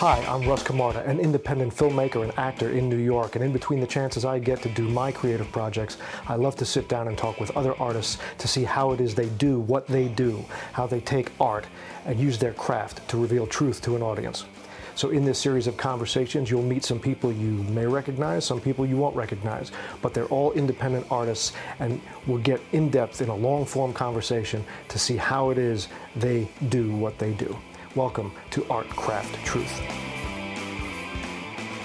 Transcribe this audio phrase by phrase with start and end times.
[0.00, 3.36] Hi, I'm Russ Camarda, an independent filmmaker and actor in New York.
[3.36, 6.64] And in between the chances I get to do my creative projects, I love to
[6.64, 9.86] sit down and talk with other artists to see how it is they do what
[9.88, 10.42] they do,
[10.72, 11.66] how they take art
[12.06, 14.46] and use their craft to reveal truth to an audience.
[14.94, 18.86] So, in this series of conversations, you'll meet some people you may recognize, some people
[18.86, 19.70] you won't recognize,
[20.00, 24.64] but they're all independent artists, and we'll get in depth in a long form conversation
[24.88, 27.54] to see how it is they do what they do.
[27.96, 29.82] Welcome to Art Craft Truth.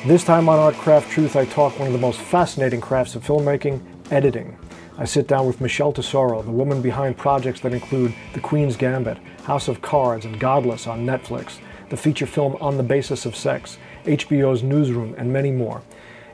[0.05, 3.25] This time on Art Craft Truth, I talk one of the most fascinating crafts of
[3.25, 4.55] filmmaking editing.
[4.99, 9.17] I sit down with Michelle Tesoro, the woman behind projects that include The Queen's Gambit,
[9.45, 11.57] House of Cards, and Godless on Netflix,
[11.89, 15.81] the feature film On the Basis of Sex, HBO's Newsroom, and many more.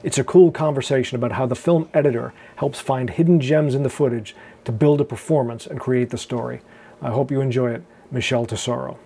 [0.03, 3.89] It's a cool conversation about how the film editor helps find hidden gems in the
[3.89, 6.59] footage to build a performance and create the story.
[7.01, 7.83] I hope you enjoy it.
[8.11, 8.99] Michelle Tesoro.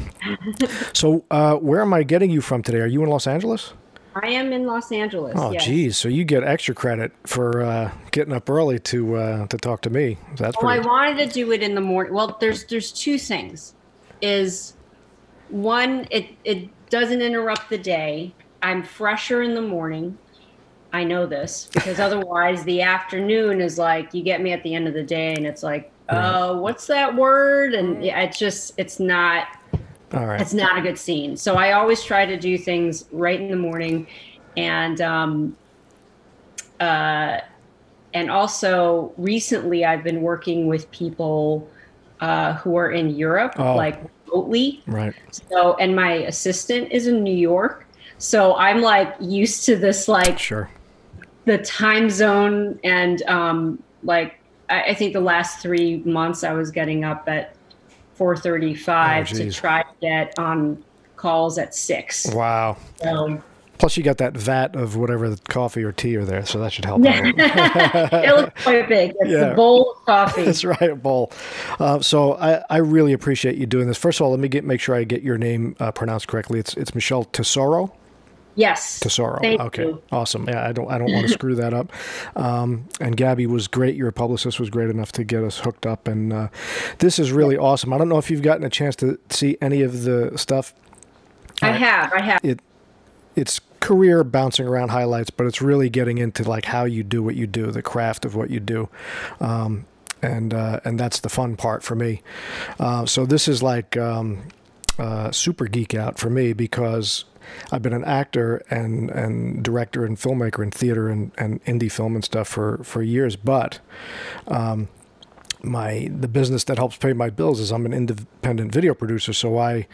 [0.93, 2.79] so, uh, where am I getting you from today?
[2.79, 3.73] Are you in Los Angeles?
[4.15, 5.33] I am in Los Angeles.
[5.37, 5.65] Oh, yes.
[5.65, 5.97] geez.
[5.97, 9.89] So you get extra credit for uh, getting up early to uh, to talk to
[9.89, 10.17] me.
[10.37, 10.87] That's well, pretty.
[10.87, 12.13] I wanted to do it in the morning.
[12.13, 13.75] Well, there's there's two things.
[14.21, 14.73] Is
[15.49, 18.33] one, it it doesn't interrupt the day.
[18.61, 20.17] I'm fresher in the morning.
[20.93, 24.87] I know this because otherwise the afternoon is like you get me at the end
[24.87, 27.73] of the day and it's like uh, what's that word?
[27.73, 29.47] And yeah, it's just, it's not,
[30.13, 30.39] All right.
[30.39, 31.35] it's not a good scene.
[31.37, 34.07] So I always try to do things right in the morning.
[34.57, 35.55] And, um,
[36.79, 37.39] uh,
[38.13, 41.67] and also recently I've been working with people,
[42.21, 43.75] uh, who are in Europe, Oh.
[43.75, 44.81] like remotely.
[44.87, 45.13] Right.
[45.49, 47.85] So, and my assistant is in New York.
[48.17, 50.69] So I'm like used to this, like, Sure.
[51.45, 56.71] the time zone and um like I, I think the last three months I was
[56.71, 57.55] getting up at
[58.15, 60.83] four thirty five Oh, to try to get on
[61.15, 62.27] calls at six.
[62.33, 62.77] Wow.
[63.01, 63.41] So
[63.77, 66.71] Plus, you got that vat of whatever the coffee or tea are there, so that
[66.71, 67.05] should help.
[67.05, 67.25] out.
[67.25, 69.13] it looks quite big.
[69.19, 69.51] It's Yeah.
[69.51, 70.43] a bowl of coffee.
[70.45, 71.29] That's right, a bowl.
[71.77, 73.97] Uh, so I, I really appreciate you doing this.
[73.97, 76.57] First of all, let me get make sure I get your name uh, pronounced correctly.
[76.57, 77.93] It's it's Michelle Tesoro.
[78.55, 78.99] Yes.
[78.99, 79.39] Tesoro.
[79.41, 80.01] Thank okay, you.
[80.11, 80.47] awesome.
[80.47, 81.91] Yeah, I don't I don't want to screw that up.
[82.35, 83.95] Um, and Gabby was great.
[83.95, 86.47] Your publicist was great enough to get us hooked up, and uh,
[86.99, 87.93] this is really awesome.
[87.93, 90.73] I don't know if you've gotten a chance to see any of the stuff.
[91.61, 92.13] I have.
[92.13, 92.43] I have.
[92.43, 92.59] It
[93.35, 97.35] it's career bouncing around highlights, but it's really getting into like how you do what
[97.35, 98.89] you do, the craft of what you do.
[99.39, 99.85] Um,
[100.21, 102.21] and uh, and that's the fun part for me.
[102.79, 104.47] Uh, so this is like um,
[104.97, 107.25] uh, super geek out for me because
[107.71, 112.15] I've been an actor and and director and filmmaker in theater and, and indie film
[112.15, 113.79] and stuff for for years, but
[114.47, 114.87] um,
[115.63, 119.57] my the business that helps pay my bills is I'm an independent video producer, so
[119.57, 119.87] I,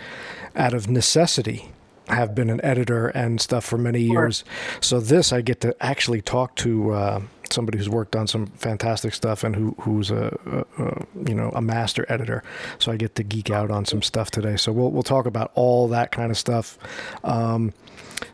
[0.56, 1.70] out of necessity,
[2.08, 4.44] have been an editor and stuff for many years.
[4.82, 9.14] So this I get to actually talk to uh, somebody who's worked on some fantastic
[9.14, 12.44] stuff and who who's a, a, a you know a master editor.
[12.80, 14.58] So I get to geek out on some stuff today.
[14.58, 16.78] So we'll we'll talk about all that kind of stuff.
[17.24, 17.74] Um,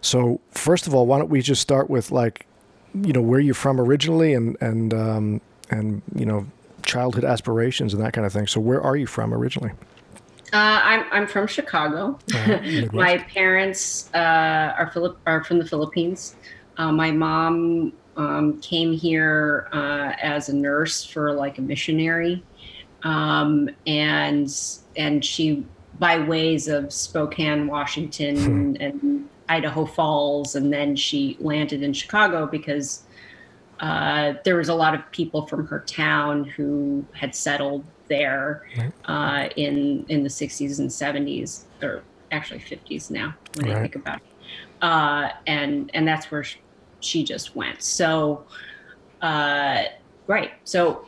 [0.02, 2.46] so first of all, why don't we just start with like
[2.94, 6.46] you know where you're from originally and and um, and you know
[6.84, 8.48] childhood aspirations and that kind of thing.
[8.48, 9.72] So where are you from originally?
[10.54, 12.18] Uh, I'm I'm from Chicago.
[12.34, 12.94] Midwest.
[12.94, 16.36] my parents uh, are Philip are from the Philippines.
[16.78, 22.44] Uh, my mom um, came here uh, as a nurse for like a missionary,
[23.04, 24.54] um, and
[24.96, 25.66] and she
[26.00, 33.04] by ways of Spokane, Washington, and Idaho Falls, and then she landed in Chicago because
[33.80, 38.68] uh, there was a lot of people from her town who had settled there
[39.06, 44.18] uh, in in the 60s and 70s, or actually 50s now when I think about
[44.18, 44.24] it.
[44.82, 46.44] Uh, and and that's where
[47.00, 47.82] she just went.
[47.82, 48.46] So,
[49.22, 49.84] uh,
[50.28, 50.52] right.
[50.64, 51.08] So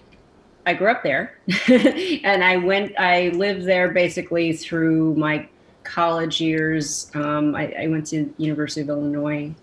[0.66, 2.94] I grew up there, and I went.
[3.00, 5.47] I lived there basically through my
[5.83, 7.09] college years.
[7.16, 9.53] Um, I, I went to University of Illinois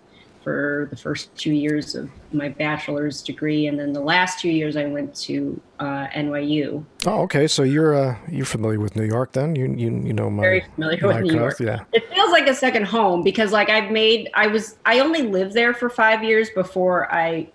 [0.46, 4.76] for the first two years of my bachelor's degree, and then the last two years
[4.76, 6.84] I went to uh, NYU.
[7.04, 7.48] Oh, okay.
[7.48, 9.56] So you're uh, you're familiar with New York then?
[9.56, 11.40] You you you know my Very familiar my with New?
[11.40, 11.58] York.
[11.58, 11.80] Yeah.
[11.92, 14.30] It feels like a second home because, like, I've made.
[14.34, 14.76] I was.
[14.86, 17.48] I only lived there for five years before I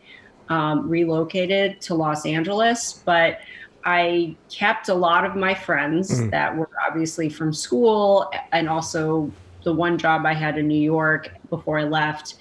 [0.49, 3.39] um, relocated to Los Angeles, but
[3.85, 6.31] I kept a lot of my friends Mhm.
[6.31, 9.31] that were obviously from school, and also
[9.63, 12.35] the one job I had in New York before I left.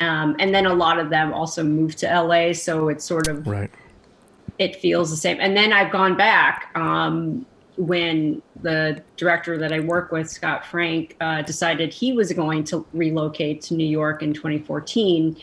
[0.00, 3.46] Um, and then a lot of them also moved to LA, so it's sort of
[3.46, 3.70] Right.
[4.58, 5.38] it feels the same.
[5.40, 7.44] And then I've gone back um,
[7.76, 12.86] when the director that I work with, Scott Frank, uh, decided he was going to
[12.92, 15.36] relocate to New York in 2014,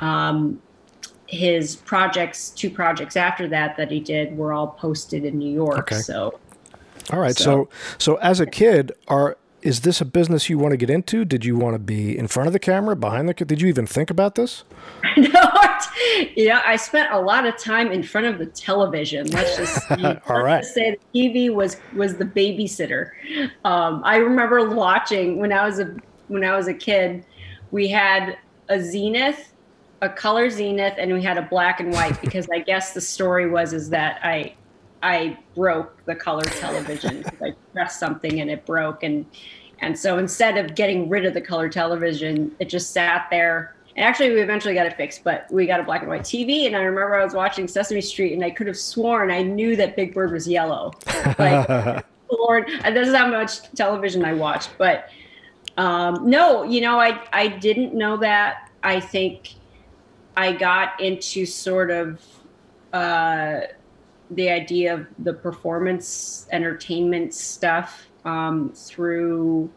[0.00, 0.60] um,
[1.26, 5.78] his projects, two projects after that that he did, were all posted in New York.
[5.78, 5.96] Okay.
[5.96, 6.38] So,
[7.10, 7.36] All right.
[7.36, 7.68] So,
[7.98, 11.24] so as a kid, are is this a business you want to get into?
[11.24, 13.34] Did you want to be in front of the camera, behind the?
[13.34, 14.64] ca- Did you even think about this?
[15.16, 15.50] no,
[16.36, 19.26] yeah, I spent a lot of time in front of the television.
[19.28, 19.90] Let's just,
[20.28, 20.64] All right.
[20.64, 23.10] say the TV was was the babysitter.
[23.64, 25.96] Um, I remember watching when I was a
[26.28, 27.24] when I was a kid.
[27.70, 28.38] We had
[28.68, 29.52] a Zenith,
[30.02, 33.50] a color Zenith, and we had a black and white because I guess the story
[33.50, 34.54] was is that I
[35.02, 39.26] I broke the color television because I pressed something and it broke and
[39.80, 43.76] and so instead of getting rid of the color television, it just sat there.
[43.96, 46.66] And actually, we eventually got it fixed, but we got a black and white TV.
[46.66, 49.76] And I remember I was watching Sesame Street, and I could have sworn I knew
[49.76, 50.92] that Big Bird was yellow.
[51.38, 54.70] Like, Lord, this is how much television I watched.
[54.78, 55.10] But
[55.76, 58.70] um, no, you know, I I didn't know that.
[58.82, 59.54] I think
[60.36, 62.24] I got into sort of
[62.92, 63.60] uh,
[64.30, 69.70] the idea of the performance entertainment stuff um, through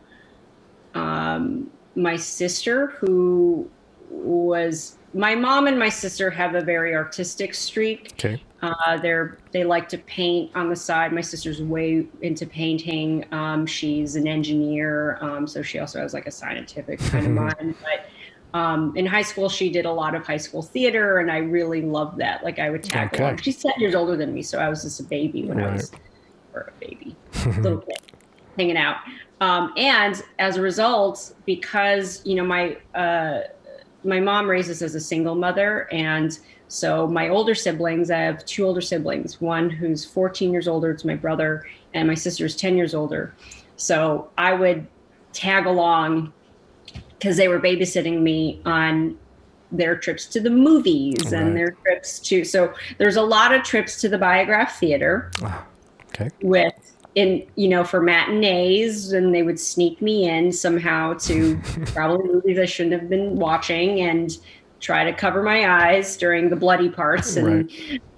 [0.94, 3.69] um, my sister, who
[4.09, 8.13] was my mom and my sister have a very artistic streak.
[8.13, 8.42] Okay.
[8.62, 11.12] Uh, they're they like to paint on the side.
[11.12, 13.25] My sister's way into painting.
[13.31, 17.75] Um, she's an engineer, um, so she also has like a scientific kind of mind.
[17.81, 18.06] But
[18.53, 21.81] um, in high school, she did a lot of high school theater, and I really
[21.81, 22.44] loved that.
[22.44, 23.24] Like I would tag Okay.
[23.24, 23.38] along.
[23.38, 25.92] She's ten years older than me, so I was just a baby when I was,
[26.53, 27.18] or a baby,
[27.57, 27.95] little kid,
[28.57, 28.98] hanging out.
[29.39, 33.42] Um, and as a result, because you know my uh,
[34.03, 36.38] my mom raised us as a single mother, and
[36.68, 39.42] so my older siblings, I have two older siblings.
[39.42, 43.36] One who's 14 years older, it's my brother, and my sister's 10 years older.
[43.75, 44.88] So I would
[45.33, 46.33] tag along
[47.22, 49.16] because they were babysitting me on
[49.72, 51.34] their trips to the movies Right.
[51.34, 52.44] and their trips to.
[52.44, 55.32] So there's a lot of trips to the Biograph Theater
[56.10, 56.30] Okay.
[56.42, 56.74] with
[57.14, 62.58] in you know for matinees and they would sneak me in somehow to probably movies
[62.58, 64.32] I shouldn't have been watching and
[64.80, 67.70] try to cover my eyes during the bloody parts and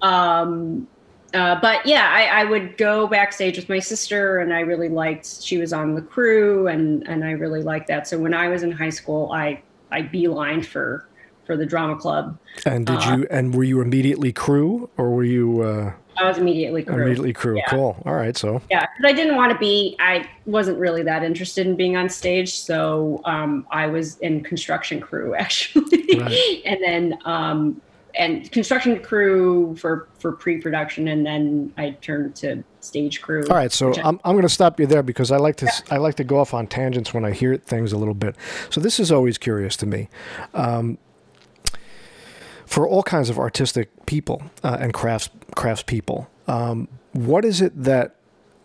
[0.02, 0.88] um
[1.34, 5.42] uh, but yeah I, I would go backstage with my sister and I really liked
[5.42, 8.64] she was on the crew and and I really liked that so when I was
[8.64, 11.08] in high school I I beelined for
[11.46, 13.28] for the drama club And did Uh, you?
[13.30, 17.02] And were you immediately crew, or were you uh, I was immediately crew.
[17.04, 17.58] immediately crew?
[17.58, 17.66] Yeah.
[17.68, 17.98] Cool.
[18.06, 18.38] All right.
[18.38, 19.98] So Yeah, because I didn't want to be.
[20.00, 25.02] I wasn't really that interested in being on stage, so um, I was in construction
[25.02, 25.84] crew actually,
[26.18, 26.62] Right.
[26.66, 27.82] and then um,
[28.16, 33.44] and construction crew for for pre-production, and then I turned to stage crew.
[33.50, 35.72] All right, so I- I'm, I'm going to stop you there because I like to
[35.90, 38.36] I like to go off on tangents when I hear things a little bit.
[38.70, 40.10] So this is always curious to me.
[40.54, 40.98] Um,
[42.66, 47.84] for all kinds of artistic people uh, and crafts crafts people, um, what is it
[47.84, 48.16] that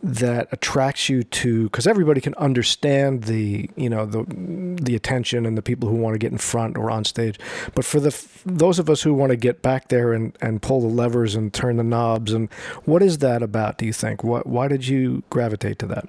[0.02, 1.64] that attracts you to?
[1.64, 4.24] Because everybody can understand the you know the
[4.80, 7.38] the attention and the people who want to get in front or on stage,
[7.74, 8.16] but for the
[8.46, 11.52] those of us who want to get back there and, and pull the levers and
[11.52, 12.48] turn the knobs and
[12.84, 13.78] what is that about?
[13.78, 14.22] Do you think?
[14.22, 16.08] What why did you gravitate to that?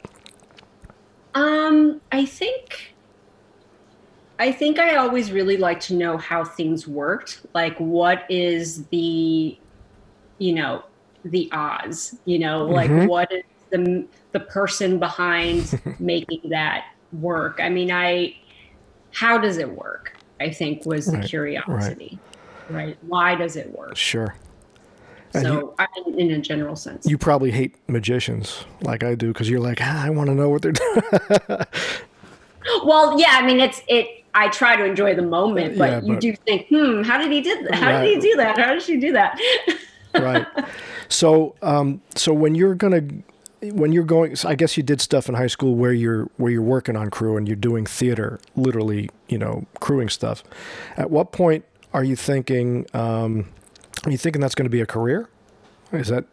[1.36, 2.94] Um, I think
[4.40, 7.46] I think I always really like to know how things worked.
[7.54, 9.58] Like what is the
[10.38, 10.84] you know,
[11.26, 13.08] the odds, you know, like Mhm.
[13.10, 17.60] what is the the person behind making that work?
[17.62, 18.36] I mean, I
[19.14, 20.14] how does it work?
[20.40, 22.20] I think was the Right, curiosity.
[22.70, 22.98] Right.
[23.02, 23.98] Why does it work?
[23.98, 24.36] Sure.
[25.34, 27.06] And so, you, I, in a general sense.
[27.06, 30.50] you probably hate magicians like I do because you're like, ah, I want to know
[30.50, 30.72] what they're
[31.48, 31.66] doing.
[32.84, 34.08] Well, yeah, I mean, it's it.
[34.34, 37.42] I try to enjoy the moment, but Yeah, you do think, hmm, how did he
[37.42, 37.76] did that?
[37.76, 38.06] How Right.
[38.06, 38.58] did he do that?
[38.60, 39.40] How did she do that?
[40.14, 40.46] right.
[41.10, 43.02] So, um, so when you're gonna,
[43.62, 46.52] when you're going, so I guess you did stuff in high school where you're where
[46.52, 50.44] you're working on crew and you're doing theater, literally, you know, crewing stuff.
[50.98, 52.86] At what point are you thinking?
[52.94, 53.50] Um,
[54.06, 55.30] are you thinking that's going to be a career?
[55.92, 56.26] Is that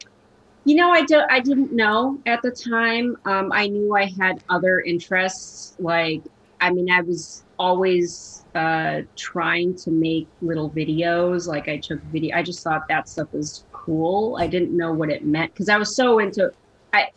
[0.64, 3.16] You know, I don't I didn't know at the time.
[3.24, 5.76] Um, I knew I had other interests.
[5.78, 6.22] Like,
[6.60, 11.46] I mean, I was always uh, trying to make little videos.
[11.46, 12.36] Like, I took video.
[12.36, 14.36] I just thought that stuff was cool.
[14.40, 16.52] I didn't know what it meant because I was so into,
[16.92, 17.08] I,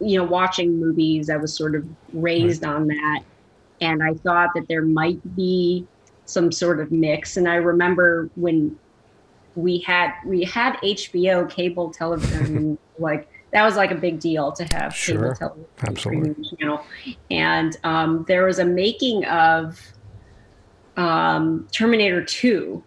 [0.00, 1.30] you know, watching movies.
[1.30, 3.20] I was sort of raised on that,
[3.80, 5.86] and I thought that there might be
[6.24, 7.36] some sort of mix.
[7.36, 8.78] And I remember when
[9.54, 14.66] we had we had HBO cable television like that was like a big deal to
[14.72, 15.34] have Sure.
[15.34, 16.56] cable television Absolutely.
[16.58, 16.84] channel.
[17.30, 19.78] And um, there was a making of
[20.96, 22.82] um, Terminator 2,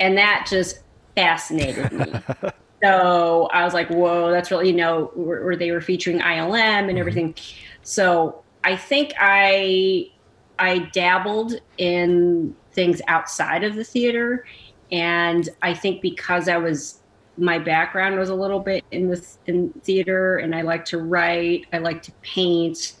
[0.00, 0.80] and that just
[1.14, 2.12] fascinated me.
[2.82, 6.88] so I was like, whoa, that's really, you know, where, where they were featuring ILM
[6.88, 7.34] and everything.
[7.82, 10.10] So I think I
[10.58, 14.44] I dabbled in things outside of the theater,
[14.92, 17.00] and I think because I was
[17.36, 21.66] my background was a little bit in the in theater, and I like to write,
[21.72, 22.94] I like to paint,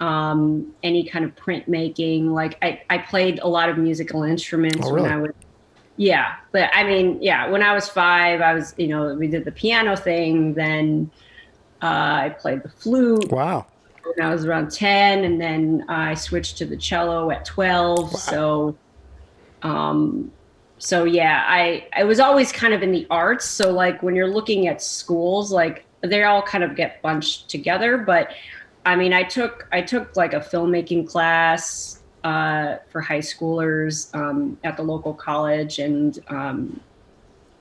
[0.00, 2.30] um, any kind of printmaking.
[2.30, 5.06] Like I, I played a lot of musical instruments Oh, when?
[5.10, 5.30] I was
[5.96, 9.44] yeah, but I mean, yeah, when I was five, I was, you know, we did
[9.44, 10.54] the piano thing.
[10.54, 11.10] Then
[11.82, 13.66] uh, I played the flute Wow.
[14.02, 17.98] when I was around 10, and then I switched to the cello at 12.
[17.98, 18.18] Wow.
[18.18, 18.76] So,
[19.62, 20.32] um,
[20.78, 23.44] so yeah, I, I was always kind of in the arts.
[23.44, 27.98] So, like, when you're looking at schools, like, they all kind of get bunched together.
[27.98, 28.32] But
[28.84, 34.58] I mean, I took, I took like a filmmaking class uh, for high schoolers um,
[34.64, 36.80] at the local college, and um,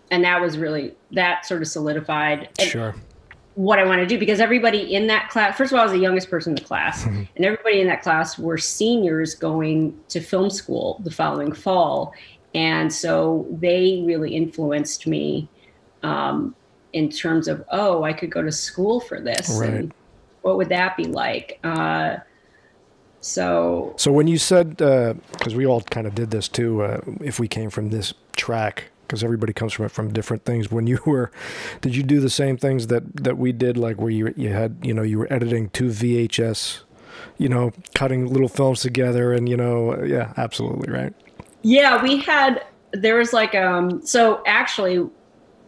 [0.10, 2.96] and that was really that sort of solidified Sure.
[3.56, 5.92] what I want to do because everybody in that class, first of all, I was
[5.92, 10.22] the youngest person in the class, and everybody in that class were seniors going to
[10.22, 12.14] film school the following fall.
[12.56, 15.50] And so they really influenced me
[16.04, 16.56] um,
[16.94, 19.58] in terms of, oh, I could go to school for this.
[19.60, 19.70] Right.
[19.70, 19.94] And
[20.44, 21.60] what would that be like?
[21.64, 22.18] Uh,
[23.24, 27.40] so So when you said, because we all kind of did this too, uh, if
[27.40, 30.70] we came from this track, because everybody comes from it from different things.
[30.70, 31.32] When you were,
[31.80, 34.78] did you do the same things that that we did, like where you you had,
[34.82, 36.82] you know, you were editing two VHS,
[37.38, 41.14] you know, cutting little films together, and you know, yeah, absolutely right.
[41.62, 45.08] Yeah, we had there was like um so actually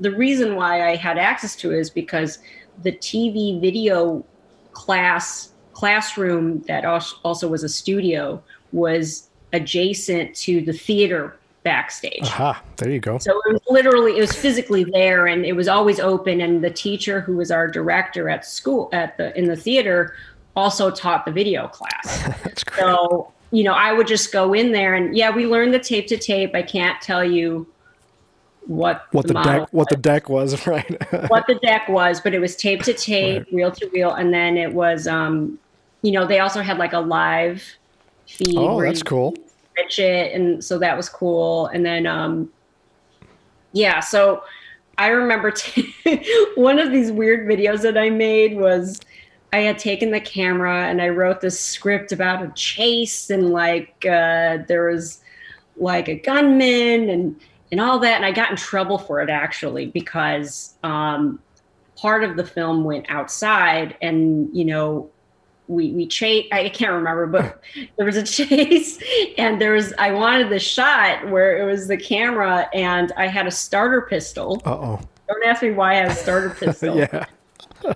[0.01, 2.39] the reason why I had access to it is because
[2.83, 4.25] the TV video
[4.73, 8.41] class classroom that also was a studio
[8.71, 12.21] was adjacent to the theater backstage.
[12.23, 13.17] Aha, there you go.
[13.17, 16.39] So it was literally, it was physically there, and it was always open.
[16.39, 20.15] And the teacher, who was our director at school at the in the theater,
[20.55, 22.23] also taught the video class.
[22.43, 22.79] That's great.
[22.79, 26.07] So, you know, I would just go in there and yeah, we learned the tape
[26.07, 26.55] to tape.
[26.55, 27.67] I can't tell you
[28.67, 31.29] what what the model deck, what the deck was, right?
[31.29, 34.57] what the deck was, but it was tape to tape, reel to reel, and then
[34.57, 35.59] it was um,
[36.05, 37.63] you know, they also had like a live
[38.27, 38.55] feed.
[38.55, 39.33] oh, that's cool.
[39.73, 41.65] switch it, and so that was cool.
[41.67, 42.51] And then um,
[43.71, 44.43] yeah, so
[44.99, 45.95] I remember t-
[46.55, 48.99] one of these weird videos that I made was
[49.51, 54.05] I had taken the camera and I wrote this script about a chase and like
[54.05, 55.21] uh, there was
[55.77, 57.39] like a gunman and
[57.71, 61.39] and all that and I got in trouble for it actually because um,
[61.95, 65.09] part of the film went outside and you know
[65.67, 67.61] we we chase I can't remember but
[67.97, 68.99] there was a chase
[69.37, 73.47] and there was I wanted the shot where it was the camera and I had
[73.47, 74.99] a starter pistol oh.
[75.27, 77.25] don't ask me why I had a starter pistol Yeah.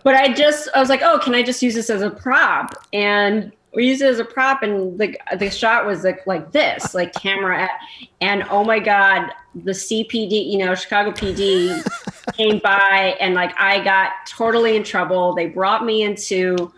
[0.03, 2.73] but I just I was like, oh, can I just use this as a prop?
[2.93, 6.95] And we used it as a prop, and the the shot was like like this,
[6.95, 7.71] like camera at,
[8.19, 11.83] and oh my god, the CPD, you know, Chicago PD
[12.33, 15.35] came by, and like I got totally in trouble.
[15.35, 16.71] They brought me into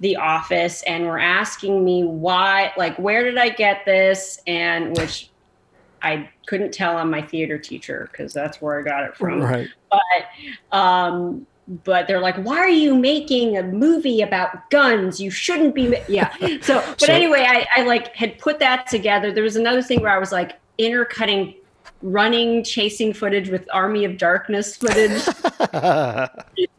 [0.00, 5.30] the office and were asking me why, like, where did I get this, and which
[6.02, 9.40] I couldn't tell on my theater teacher because that's where I got it from.
[9.42, 9.68] Right.
[9.90, 11.46] but um
[11.84, 15.20] but they're like why are you making a movie about guns?
[15.20, 16.32] You shouldn't be ma-" yeah.
[16.62, 19.32] So but So- anyway I, I like had put that together.
[19.32, 21.54] There was another thing where i was like intercutting
[22.00, 25.20] running chasing footage with army of darkness footage.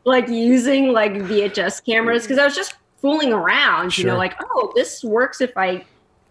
[0.06, 4.72] Like using like vhs cameras because i was just fooling around you know like oh
[4.76, 5.84] this works if i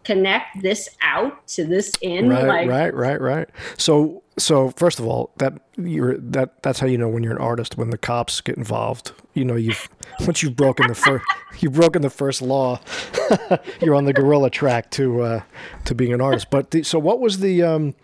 [0.08, 3.48] connect this out to this in right, like right, right, right.
[3.76, 7.42] So, so first of all, that you're that that's how you know when you're an
[7.42, 9.12] artist when the cops get involved.
[9.34, 9.86] You know, you've
[10.20, 11.26] once you've broken the first
[11.58, 12.80] you've broken the first law,
[13.82, 15.42] you're on the guerrilla track to uh,
[15.84, 16.48] to being an artist.
[16.50, 17.94] But the, so, what was the um,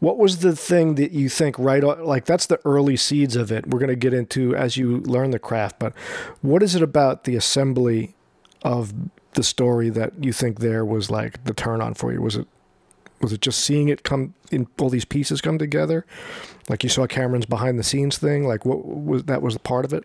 [0.00, 3.66] what was the thing that you think right like that's the early seeds of it?
[3.68, 5.92] We're going to get into as you learn the craft, but
[6.42, 8.14] what is it about the assembly
[8.62, 8.92] of
[9.32, 12.20] the story that you think there was like the turn on for you?
[12.20, 12.46] Was it
[13.20, 16.06] was it just seeing it come in all these pieces come together
[16.68, 19.84] like you saw cameron's behind the scenes thing like what was that was a part
[19.84, 20.04] of it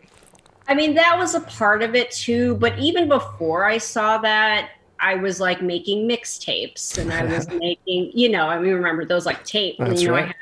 [0.67, 2.55] I mean, that was a part of it too.
[2.55, 4.71] But even before I saw that,
[5.03, 9.25] I was like making mixtapes and I was making, you know, I mean, remember those
[9.25, 9.75] like tape.
[9.77, 10.27] That's you know, I right.
[10.27, 10.35] had,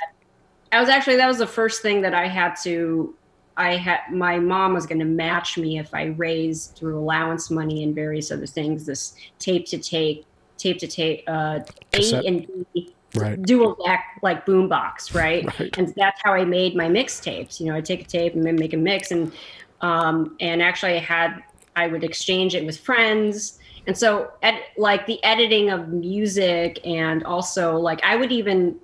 [0.72, 3.16] I was actually, that was the first thing that I had to,
[3.58, 7.84] I had my mom was going to match me if I raised through allowance money
[7.84, 8.86] and various other things.
[8.86, 10.26] This tape to tape,
[10.58, 11.60] tape to tape, uh,
[11.94, 13.42] A and B Right.
[13.44, 15.46] dual deck like boombox, right?
[15.60, 15.78] Right.
[15.78, 17.60] And that's how I made my mixtapes.
[17.60, 19.34] You know, I take a tape and then make a mix, and
[19.82, 21.44] um, and actually I had
[21.76, 27.24] I would exchange it with friends, and so ed- like the editing of music, and
[27.24, 28.80] also like I would even,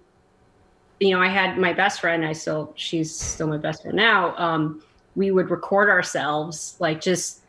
[1.00, 2.25] you know, I had my best friend.
[2.25, 4.36] I still she's still my best friend now.
[4.38, 4.82] Um,
[5.16, 7.42] we would record ourselves, like just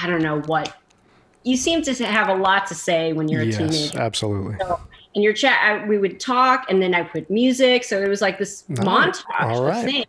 [0.00, 0.74] I don't know what.
[1.42, 4.56] You seem to have a lot to say when you're a yes, teenager absolutely.
[5.14, 8.20] in your chat I, we would talk and then i put music so it was
[8.20, 9.84] like this montage All right.
[9.84, 10.04] thing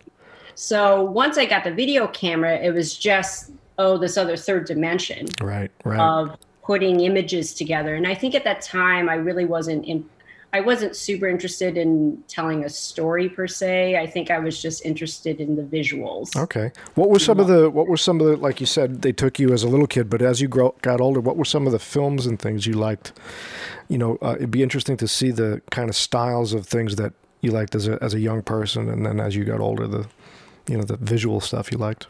[0.55, 5.27] so once i got the video camera it was just oh this other third dimension
[5.41, 5.71] Right.
[5.83, 6.00] Right.
[6.00, 10.07] of putting images together and i think at that time i really wasn't in
[10.53, 14.85] i wasn't super interested in telling a story per se i think i was just
[14.85, 16.71] interested in the visuals Okay.
[16.95, 19.39] What were some of the what were some of the like you said they took
[19.39, 21.71] you as a little kid, but as you grow, got older, what were some of
[21.71, 23.13] the films and things you liked?
[23.87, 27.13] You know, uh, it'd be interesting to see the kind of styles of things that
[27.41, 30.07] you liked as a as a young person, and then as you got older, the
[30.67, 32.07] you know the visual stuff you liked.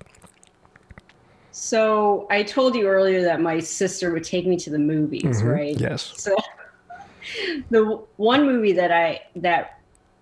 [1.51, 5.53] So i told you earlier that my sister would take me to the movies Mhm.
[5.55, 6.13] right Yes.
[6.15, 6.36] So
[7.70, 9.79] the one movie that I that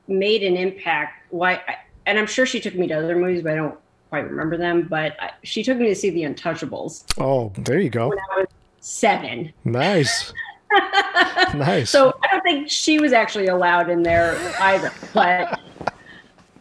[0.07, 1.62] made an impact, why,
[2.05, 3.77] and I'm sure she took me to other movies, but I don't
[4.09, 4.88] quite remember them.
[4.89, 8.09] But I, she took me to see The Untouchables Oh, there you go.
[8.09, 8.48] when I was
[8.81, 9.53] seven.
[9.65, 10.33] Nice.
[11.53, 11.89] nice.
[11.89, 14.91] So I don't think she was actually allowed in there either.
[15.13, 15.59] But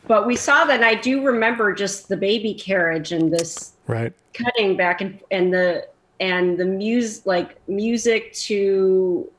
[0.09, 0.77] but we saw that.
[0.77, 4.12] And I do remember just the baby carriage and this right.
[4.33, 5.87] cutting back and and the
[6.19, 9.31] and the music like music to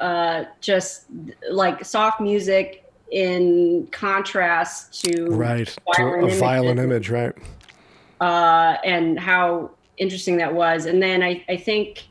[0.00, 1.06] uh just
[1.50, 5.76] like soft music in contrast to Right.
[5.94, 7.10] To a violent image.
[7.10, 7.34] Right.
[8.20, 12.06] uh and how interesting that was and then i i think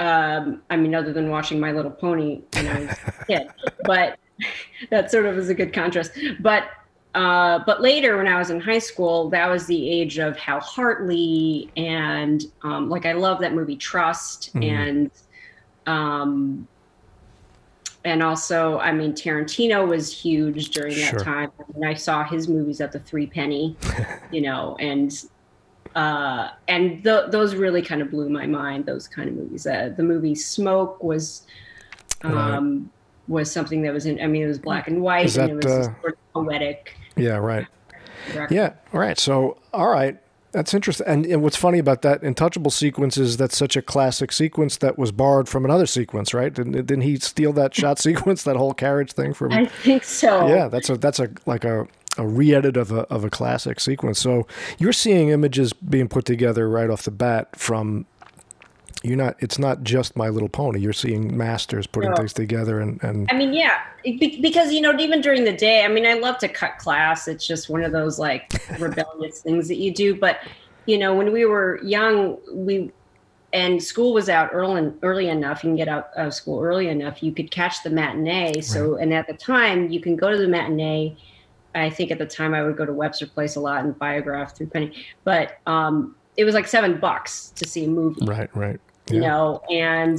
[0.00, 3.48] um i mean other than watching my little pony when i was a kid
[3.84, 4.18] but
[4.90, 6.64] that sort of is a good contrast but
[7.12, 10.60] uh, but later, when I was in high school, that was the age of Hal
[10.60, 14.70] Hartley, and um, like I love that movie Trust, Mhm.
[14.70, 15.10] and
[15.86, 16.68] um,
[18.04, 21.18] and also, I mean, Tarantino was huge during that Sure.
[21.18, 21.50] time.
[21.74, 23.76] And I saw his movies at the Three Penny,
[24.30, 25.12] you know, and
[25.96, 28.86] uh, and th- those really kind of blew my mind.
[28.86, 29.66] Those kind of movies.
[29.66, 31.44] Uh, the movie Smoke was
[32.22, 32.88] um,
[33.30, 34.20] was something that was in.
[34.20, 36.32] I mean, it was black and white, Is and it that, was uh, sort of
[36.34, 36.94] poetic.
[37.16, 37.36] Yeah.
[37.36, 37.66] Right.
[38.34, 38.54] record.
[38.54, 38.74] Yeah.
[38.92, 39.18] All right.
[39.18, 40.18] So, all right.
[40.52, 41.06] That's interesting.
[41.06, 44.98] And, and what's funny about that Untouchable sequence is that's such a classic sequence that
[44.98, 46.52] was borrowed from another sequence, right?
[46.52, 49.52] Didn't, didn't he steal that shot sequence, that whole carriage thing from?
[49.52, 50.48] I think so.
[50.48, 51.86] Yeah, that's a that's a like a,
[52.18, 54.18] a re-edit of a of a classic sequence.
[54.18, 58.06] So you're seeing images being put together right off the bat from.
[59.02, 59.36] You're not.
[59.38, 60.78] It's not just My Little Pony.
[60.80, 62.16] You're seeing masters putting No.
[62.16, 65.84] things together, and and I mean, yeah, be- because you know, even during the day,
[65.84, 67.26] I mean, I love to cut class.
[67.26, 70.14] It's just one of those like rebellious things that you do.
[70.14, 70.40] But
[70.86, 72.90] you know, when we were young, we
[73.52, 75.64] and school was out early early enough.
[75.64, 77.22] You can get out of school early enough.
[77.22, 78.60] You could catch the matinee.
[78.60, 81.16] So, and at the time, you can go to the matinee.
[81.74, 84.56] I think at the time I would go to Webster Place a lot and Biograph
[84.56, 88.80] Three Penny, but um, it was like seven bucks to see a movie right, right.
[89.12, 89.28] You Yeah.
[89.28, 90.18] know, and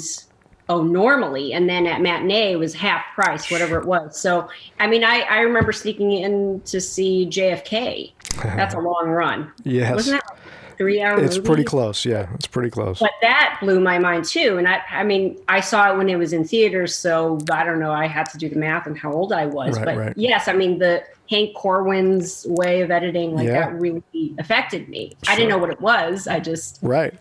[0.69, 4.19] oh, normally, and then at matinee it was half price, whatever it was.
[4.19, 4.47] So,
[4.79, 8.13] I mean, I, I remember sneaking in to see JFK.
[8.43, 9.51] That's a long run.
[9.63, 10.37] yes, Wasn't that
[10.77, 11.45] three hour it's movie?
[11.47, 12.05] pretty close.
[12.05, 12.99] Yeah, it's pretty close.
[12.99, 14.57] But that blew my mind too.
[14.57, 17.79] And I, I mean, I saw it when it was in theaters, so I don't
[17.79, 17.91] know.
[17.91, 19.75] I had to do the math and how old I was.
[19.75, 20.13] Right, but right.
[20.15, 23.69] yes, I mean, the Hank Corwin's way of editing, like Yeah.
[23.69, 24.01] that really
[24.39, 25.13] affected me.
[25.27, 26.27] I didn't know what it was.
[26.27, 27.13] I just, Right.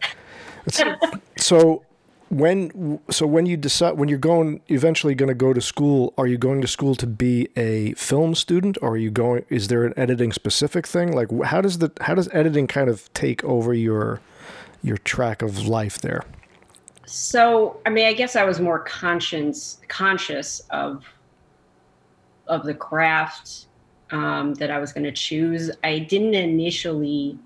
[1.40, 1.84] So
[2.28, 6.26] when so when you decide when you're going eventually going to go to school, are
[6.26, 9.44] you going to school to be a film student, or are you going?
[9.48, 11.12] Is there an editing specific thing?
[11.12, 14.20] Like how does the how does editing kind of take over your
[14.82, 16.24] your track of life there?
[17.06, 21.04] So, I mean, I guess I was more conscious conscious of
[22.46, 23.66] of the craft
[24.12, 25.70] um, that I was going to choose.
[25.82, 27.36] I didn't initially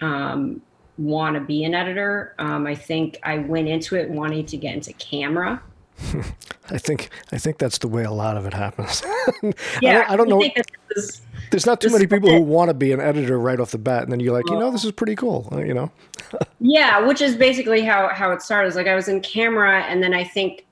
[0.00, 0.60] um,
[0.98, 2.34] want to be an editor.
[2.38, 5.62] Um, I think I went into it wanting to get into camera.
[6.70, 9.02] I think I think that's the way a lot of it happens.
[9.82, 10.40] Yeah, I don't know.
[10.40, 13.38] think that this is- There's not too many people who want to be an editor
[13.38, 15.48] right off the bat, and then you're like, you know, this is pretty cool.
[15.52, 15.90] uh, You know,
[16.60, 18.68] Yeah, which is basically how how it started.
[18.68, 20.64] It's like I was in camera, and then I think,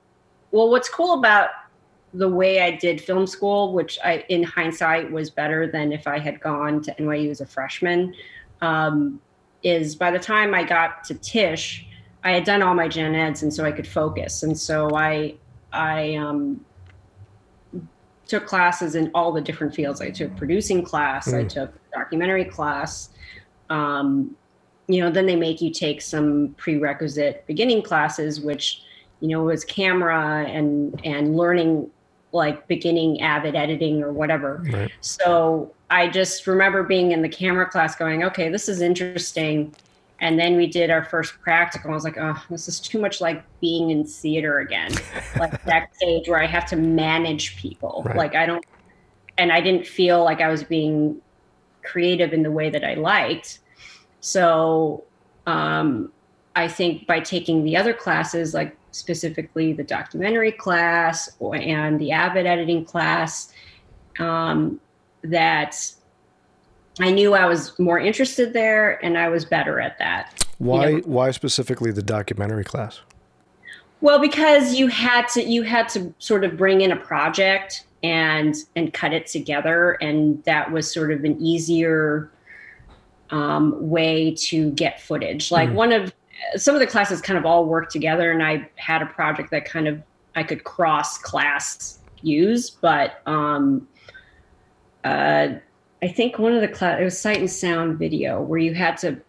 [0.51, 1.49] well, what's cool about
[2.13, 6.19] the way I did film school, which I, in hindsight, was better than if I
[6.19, 8.13] had gone to NYU as a freshman,
[8.61, 9.21] um,
[9.63, 11.85] is by the time I got to Tisch,
[12.23, 14.43] I had done all my gen eds, and so I could focus.
[14.43, 15.35] And so I,
[15.71, 16.63] I um,
[18.27, 20.01] took classes in all the different fields.
[20.01, 21.39] I took producing class, mm.
[21.39, 23.09] I took documentary class.
[23.69, 24.35] Um,
[24.87, 28.83] you know, then they make you take some prerequisite beginning classes, which
[29.19, 31.89] you know was camera and and learning
[32.33, 34.63] like beginning avid editing or whatever.
[34.71, 34.91] Right.
[35.01, 39.75] So I just remember being in the camera class going, okay, this is interesting.
[40.21, 41.91] And then we did our first practical.
[41.91, 44.93] I was like, oh, this is too much like being in theater again,
[45.37, 48.03] like backstage where I have to manage people.
[48.05, 48.15] Right.
[48.15, 48.65] Like I don't,
[49.37, 51.21] and I didn't feel like I was being
[51.83, 53.59] creative in the way that I liked.
[54.21, 55.03] So
[55.45, 56.09] um,
[56.55, 62.45] I think by taking the other classes, like specifically the documentary class and the Avid
[62.45, 63.51] editing class,
[64.19, 64.79] um,
[65.23, 65.75] that
[66.99, 70.45] I knew I was more interested there and I was better at that.
[70.57, 71.03] Why you know?
[71.05, 73.01] why specifically the documentary class?
[74.01, 78.55] Well, because you had to you had to sort of bring in a project and
[78.75, 82.31] and cut it together and that was sort of an easier
[83.29, 85.51] um, way to get footage.
[85.51, 85.73] Like mm.
[85.73, 86.13] one of
[86.55, 89.65] some of the classes kind of all worked together and I had a project that
[89.65, 90.01] kind of
[90.35, 93.87] I could cross class use, but um,
[95.03, 95.49] uh,
[96.01, 98.97] I think one of the class it was sight and sound video where you had
[98.99, 99.21] to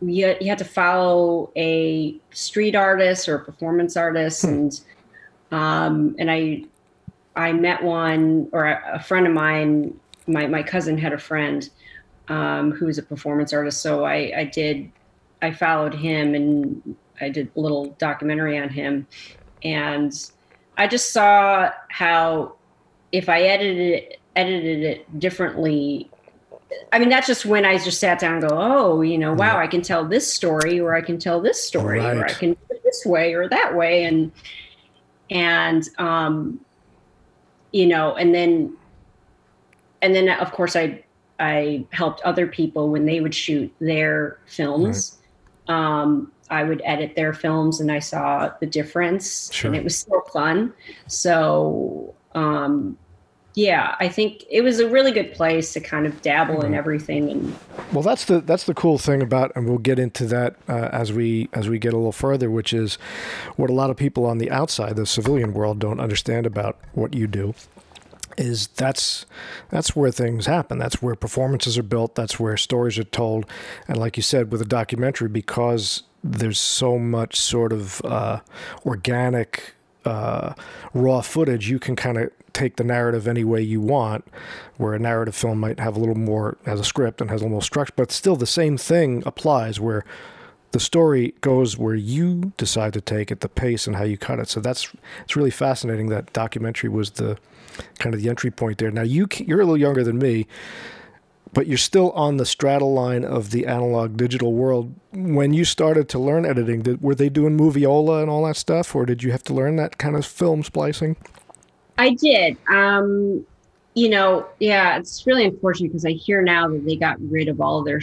[0.00, 4.48] you, you had to follow a street artist or a performance artist hmm.
[4.48, 4.80] and
[5.50, 6.64] um, and I
[7.36, 11.68] I met one or a, a, friend of mine my my cousin had a friend
[12.28, 14.90] um, who was a performance artist so I I did
[15.42, 19.06] I followed him and I did a little documentary on him
[19.62, 20.12] and
[20.76, 22.54] I just saw how
[23.12, 26.10] if I edited it edited it differently
[26.92, 29.58] I mean, that's just when I just sat down and go, oh, you know, wow,
[29.58, 32.16] I can tell this story, or I can tell this story, right.
[32.16, 34.32] or I can do it this way or that way, and
[35.30, 36.60] and um,
[37.72, 38.76] you know, and then
[40.02, 41.04] and then of course I
[41.38, 45.18] I helped other people when they would shoot their films.
[45.68, 45.76] Right.
[45.76, 49.68] Um, I would edit their films, and I saw the difference, sure.
[49.68, 50.72] and it was so fun.
[51.08, 52.98] So um,
[53.54, 56.66] yeah, I think it was a really good place to kind of dabble mm-hmm.
[56.66, 57.30] in everything.
[57.30, 57.56] And
[57.92, 61.12] well, that's the that's the cool thing about, and we'll get into that uh, as
[61.12, 62.96] we as we get a little further, which is
[63.56, 67.14] what a lot of people on the outside, the civilian world, don't understand about what
[67.14, 67.54] you do.
[68.36, 69.24] Is that's
[69.70, 70.78] that's where things happen.
[70.78, 72.16] That's where performances are built.
[72.16, 73.46] That's where stories are told.
[73.86, 78.40] And like you said, with a documentary, because there's so much sort of uh,
[78.84, 80.54] organic uh,
[80.92, 84.24] raw footage, you can kind of take the narrative any way you want,
[84.76, 87.44] where a narrative film might have a little more, as a script and has a
[87.44, 90.04] little structure, but still the same thing applies where
[90.70, 94.40] the story goes where you decide to take it, the pace and how you cut
[94.40, 94.48] it.
[94.48, 94.90] So that's,
[95.22, 97.38] it's really fascinating that documentary was the
[97.98, 98.90] kind of the entry point there.
[98.90, 100.48] Now you, you're a little younger than me,
[101.52, 104.92] but you're still on the straddle line of the analog digital world.
[105.12, 108.96] When you started to learn editing, did, were they doing Moviola and all that stuff,
[108.96, 111.16] or did you have to learn that kind of film splicing?
[111.98, 112.56] I did.
[112.68, 113.46] Um,
[113.94, 117.60] you know, yeah, it's really unfortunate because I hear now that they got rid of
[117.60, 118.00] all their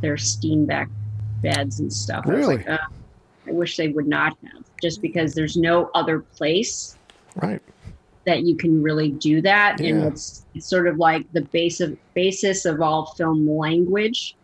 [0.00, 0.88] their Steenbeck
[1.42, 2.24] beds and stuff.
[2.26, 2.64] Really?
[2.66, 2.80] I, like,
[3.46, 6.96] I wish they would not have, just because there's no other place.
[7.36, 7.62] Right.
[8.26, 9.88] That you can really do that, yeah.
[9.90, 14.36] and it's, it's sort of like the base of basis of all film language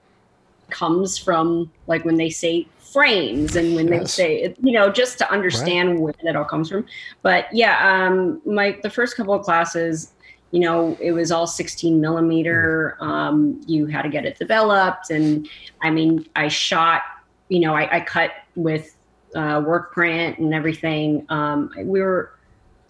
[0.70, 4.00] comes from like when they say frames and when yes.
[4.00, 6.00] they say you know just to understand right.
[6.00, 6.86] where that all comes from
[7.22, 10.12] but yeah um my the first couple of classes
[10.52, 15.48] you know it was all 16 millimeter um you had to get it developed and
[15.82, 17.02] i mean i shot
[17.48, 18.96] you know i, I cut with
[19.34, 22.30] uh, work print and everything um we were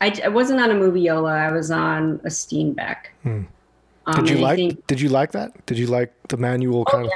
[0.03, 3.45] I, I wasn't on a moviola i was on a steenbeck hmm.
[4.07, 4.57] Um, did you like?
[4.57, 5.65] Think, did you like that?
[5.65, 7.13] Did you like the manual oh, kind of?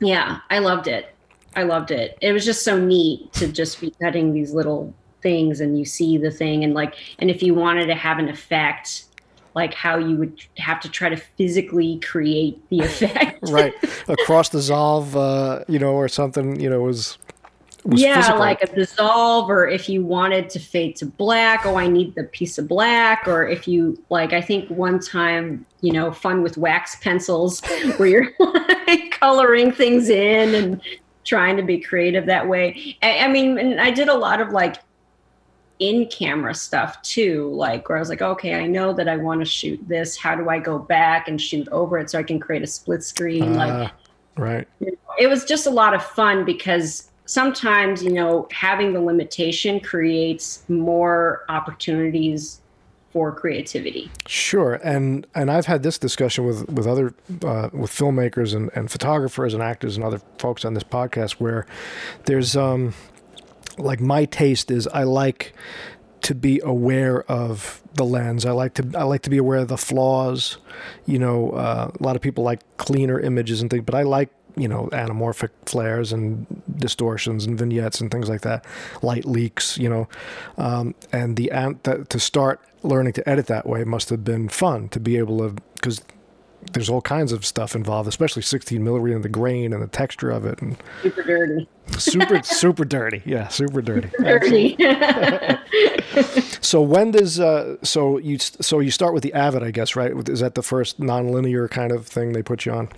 [0.00, 1.14] Yeah, yeah, I loved it.
[1.56, 2.16] I loved it.
[2.20, 6.18] It was just so neat to just be cutting these little things and you see
[6.18, 9.04] the thing and like and if you wanted to have an effect
[9.54, 13.74] like how you would have to try to physically create the effect right
[14.08, 17.18] across dissolve uh you know or something you know was,
[17.84, 18.38] was yeah physical.
[18.38, 22.24] like a dissolve or if you wanted to fade to black oh i need the
[22.24, 26.56] piece of black or if you like i think one time you know fun with
[26.56, 27.60] wax pencils
[27.96, 28.30] where you're
[28.86, 30.80] like coloring things in and
[31.24, 32.96] trying to be creative that way.
[33.02, 34.76] I, I mean, and I did a lot of like
[35.78, 39.40] in camera stuff too, like where I was like, okay, I know that I want
[39.40, 40.16] to shoot this.
[40.16, 43.02] How do I go back and shoot over it so I can create a split
[43.02, 43.54] screen?
[43.54, 43.92] like, Ah,
[44.36, 44.68] right.
[45.18, 50.64] it was just a lot of fun because sometimes, you know, having the limitation creates
[50.68, 52.59] more opportunities
[53.12, 54.10] for creativity.
[54.26, 58.90] Sure, and and I've had this discussion with with other uh, with filmmakers and, and
[58.90, 61.66] photographers and actors and other folks on this podcast where
[62.24, 62.94] there's um
[63.78, 65.52] like my taste is I like
[66.22, 68.44] to be aware of the lens.
[68.46, 70.58] I like to I like to be aware of the flaws.
[71.06, 74.30] You know, uh, a lot of people like cleaner images and things, but I like
[74.56, 78.64] you know anamorphic flares and distortions and vignettes and things like that,
[79.02, 79.76] light leaks.
[79.78, 80.08] You know,
[80.58, 81.50] um, and the
[82.08, 85.54] to start learning to edit that way must have been fun to be able to
[85.74, 86.02] because
[86.72, 90.30] there's all kinds of stuff involved, especially 16 millimeter and the grain and the texture
[90.30, 91.68] of it, and Super dirty.
[91.98, 93.22] super super dirty.
[93.24, 94.10] Yeah, super dirty.
[94.18, 94.76] Dirty.
[96.60, 100.12] So when does uh, so you so you start with the Avid, I guess, right?
[100.28, 102.88] Is that the first nonlinear kind of thing they put you on?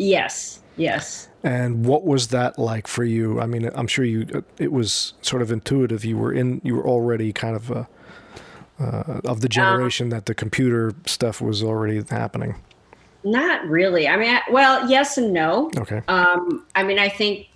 [0.00, 0.62] Yes.
[0.76, 1.28] Yes.
[1.42, 3.40] And what was that like for you?
[3.40, 6.04] I mean, I'm sure you it was sort of intuitive.
[6.04, 7.84] You were in you were already kind of uh,
[8.78, 12.54] uh, of the generation that the computer stuff was already happening.
[13.24, 14.08] Not really.
[14.08, 15.70] I mean, I, well, yes and no.
[15.76, 16.02] Okay.
[16.08, 17.48] Um, I mean, I think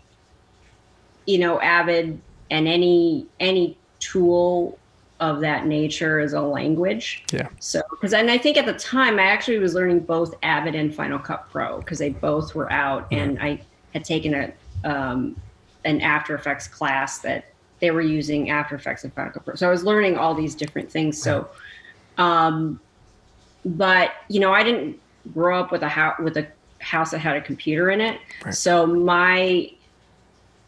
[1.27, 4.79] you know, Avid and any any tool
[5.21, 7.25] of that nature is a language.
[7.33, 7.49] Yeah.
[7.61, 10.95] So, because and I think at the time I actually was learning both Avid and
[10.95, 13.61] Final Cut Pro because they both were out, and I
[13.93, 14.53] had taken a
[14.89, 15.37] um,
[15.85, 17.47] an After Effects class that
[17.81, 19.55] they were using After Effects and Final Cut Pro.
[19.55, 21.21] So I was learning all these different things.
[21.21, 21.49] So,
[22.19, 22.81] um,
[23.65, 25.01] but you know, I didn't
[25.33, 26.47] grow up with a house with a
[26.81, 28.21] house that had a computer in it.
[28.45, 28.55] Right.
[28.55, 29.71] So my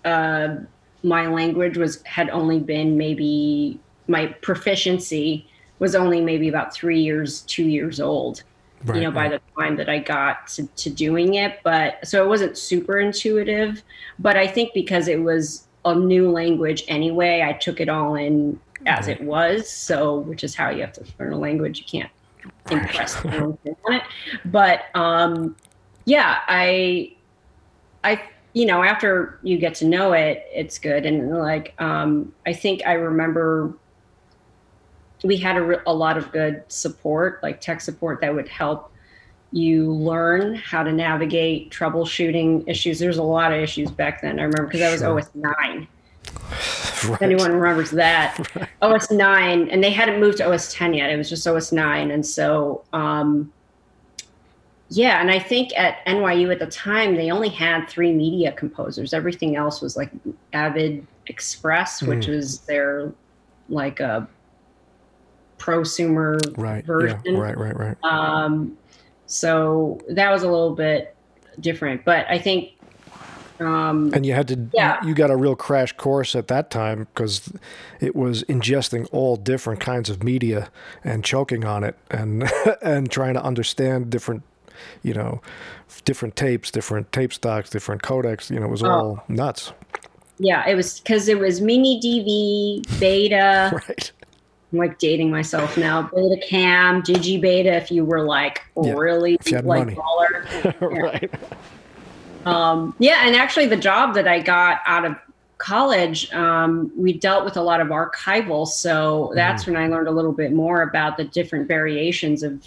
[0.05, 0.57] uh,
[1.03, 5.47] my language was had only been maybe my proficiency
[5.79, 8.43] was only maybe about three years, two years old.
[8.85, 12.23] Right, you know, by the time that I got to, to doing it, but so
[12.23, 13.83] it wasn't super intuitive.
[14.19, 18.61] But I think because it was a new language anyway, I took it all in
[18.85, 19.69] as it was.
[19.69, 21.79] So, which is how you have to learn a language.
[21.79, 22.11] You can't
[22.71, 24.03] impress on it.
[24.45, 25.57] But um,
[26.05, 27.15] yeah, I,
[28.05, 31.07] I, you know, after you get to know it, it's good.
[31.07, 33.75] And like, um, I think I remember
[35.27, 38.93] we had a, re- a lot of good support, like tech support that would help
[39.53, 42.99] you learn how to navigate troubleshooting issues.
[42.99, 44.39] There's a lot of issues back then.
[44.39, 45.19] I remember because I was Sure.
[45.19, 45.89] OS nine.
[47.03, 48.39] If anyone remembers that,
[48.83, 51.11] OS nine, and they hadn't moved to OS ten yet.
[51.11, 53.53] It was just OS nine, and so um,
[54.89, 55.21] yeah.
[55.21, 59.13] And I think at NYU at the time they only had three media composers.
[59.13, 60.11] Everything else was like
[60.53, 63.13] Avid Express, which was their
[63.69, 64.27] like a
[65.59, 66.85] prosumer Right.
[66.85, 67.21] version.
[67.25, 67.39] Yeah.
[67.39, 67.57] Right.
[67.57, 67.77] Right.
[67.77, 67.97] Right.
[68.05, 68.77] Um,
[69.27, 71.15] so that was a little bit
[71.61, 72.71] different, but I think
[73.59, 75.03] um, And you had to, Yeah.
[75.03, 77.51] you got a real crash course at that time because
[78.01, 80.69] it was ingesting all different kinds of media
[81.03, 82.45] and choking on it and
[82.83, 84.43] and trying to understand different,
[85.03, 85.41] you know,
[86.05, 88.51] different tapes, different tape stocks, different codecs.
[88.51, 89.73] You know, it was all nuts.
[90.39, 93.71] yeah, it was because it was mini DV, beta.
[93.89, 94.13] Right.
[94.73, 96.03] I'm like dating myself now.
[96.15, 97.73] Beta cam, digi beta.
[97.75, 99.97] If you were like Yeah, really if you had like money.
[99.97, 100.81] baller.
[101.03, 101.31] right.
[102.47, 105.17] Um, yeah, and actually, the job that I got out of
[105.59, 108.67] college, um, we dealt with a lot of archival.
[108.67, 109.73] So that's Mm-hmm.
[109.73, 112.65] when I learned a little bit more about the different variations of,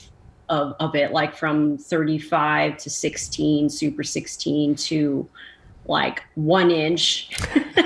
[0.50, 5.30] of, of it, like from 35 to 16, super 16 to
[5.86, 7.30] like one inch,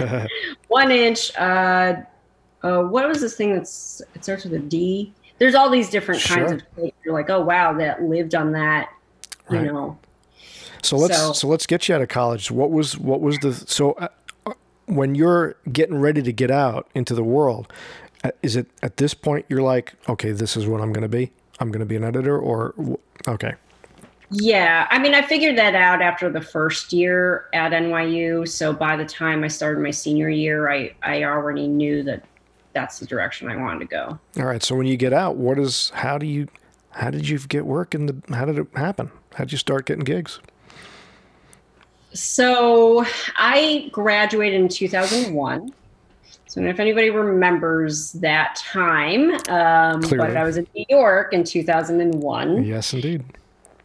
[0.70, 1.36] one inch.
[1.38, 1.96] Uh,
[2.64, 5.14] uh, what was this thing that's it starts with a D?
[5.40, 6.62] There's all these different kinds of.
[6.76, 6.92] things.
[7.04, 8.90] You're like, oh wow, that lived on that.
[9.50, 9.66] You Right.
[9.66, 9.98] know,
[10.82, 12.50] So let's So- so, let's get you out of college.
[12.52, 14.08] What was what was the so uh,
[14.46, 14.54] uh,
[14.86, 17.72] when you're getting ready to get out into the world,
[18.24, 21.10] uh, is it at this point you're like, okay, this is what I'm going to
[21.10, 21.32] be.
[21.60, 22.74] I'm going to be an editor, or
[23.28, 23.54] okay,
[24.32, 28.48] Yeah, I mean, I figured that out after the first year at NYU.
[28.48, 32.24] So by the time I started my senior year, I I already knew that
[32.74, 34.20] that's the direction I wanted to go.
[34.38, 34.64] all right.
[34.64, 36.48] So when you get out, what is how do you
[36.92, 39.12] how did you get work in the how did it happen?
[39.36, 40.40] How did you start getting gigs?
[42.14, 43.06] So
[43.36, 45.74] I graduated in 2001.
[46.46, 52.64] So if anybody remembers that time, um, but I was in New York in 2001.
[52.64, 53.24] Yes, indeed.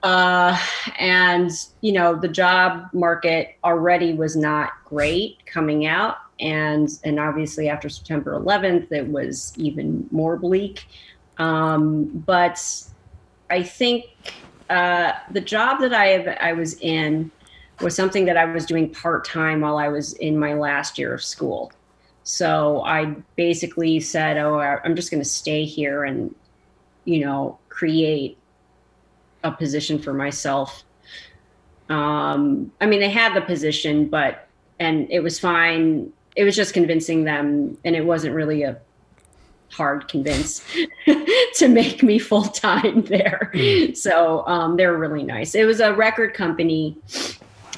[0.02, 0.58] Uh,
[0.98, 7.68] and you know the job market already was not great coming out and and obviously
[7.68, 10.86] after September 11th, it was even more bleak.
[11.38, 12.60] Um, but
[13.50, 14.06] I think
[14.70, 17.30] uh, the job that I have, I was in
[17.80, 21.14] was something that I was doing part time while I was in my last year
[21.14, 21.72] of school.
[22.24, 26.34] So I basically said, "Oh, I'm just going to stay here and,
[27.04, 28.36] you know, create
[29.48, 30.84] a position for myself."
[31.88, 36.12] Um, I mean, they had the position, but and it was fine.
[36.36, 38.78] It was just convincing them, and it wasn't really a
[39.70, 40.64] hard convince
[41.54, 43.50] to make me full time there.
[43.54, 43.96] Mm.
[43.96, 45.54] So um, they're really nice.
[45.54, 46.96] It was a record company,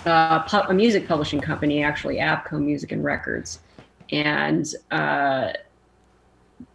[0.07, 3.61] uh, pu- a music publishing company, actually, ABKCO Music and Records.
[4.13, 5.53] And uh,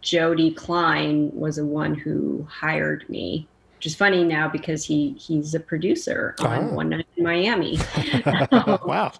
[0.00, 3.48] Jody Klein was the one who hired me,
[3.86, 6.74] which is funny now because he he's a producer on oh.
[6.74, 7.78] One Night in Miami.
[8.52, 9.12] wow.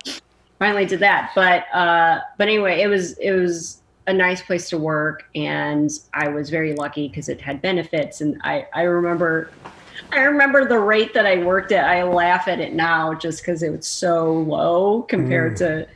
[0.58, 4.76] Finally did that, but uh, but anyway, it was it was a nice place to
[4.76, 9.50] work and I was very lucky because it had benefits and I, I remember
[10.10, 11.84] I remember the rate that I worked at.
[11.88, 15.58] I laugh at it now just because it was so low compared mm.
[15.58, 15.88] to,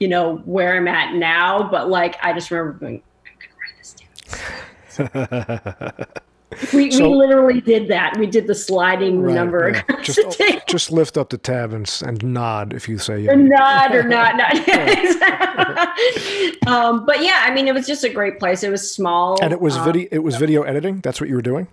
[0.00, 1.68] you know, where I'm at now.
[1.68, 6.22] But like, I just remember going, I'm gonna write this down.
[6.72, 8.16] We, so, we literally did that.
[8.18, 9.70] We did the sliding right, number.
[9.70, 10.02] Yeah.
[10.02, 13.34] Just, just lift up the tab and, and nod if you say yeah.
[13.34, 14.36] nod or not.
[14.36, 14.52] nod.
[16.66, 18.62] um, but yeah, I mean, it was just a great place.
[18.62, 20.08] It was small, and it was um, video.
[20.10, 21.00] It was video editing.
[21.00, 21.68] That's what you were doing.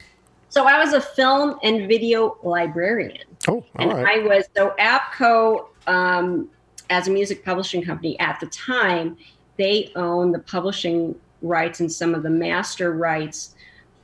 [0.50, 3.26] So I was a film and video librarian.
[3.48, 4.20] Oh, and right.
[4.20, 6.50] I was so ABKCO um,
[6.90, 9.18] as a music publishing company at the time.
[9.58, 13.56] They own the publishing rights and some of the master rights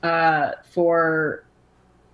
[0.05, 1.43] uh, for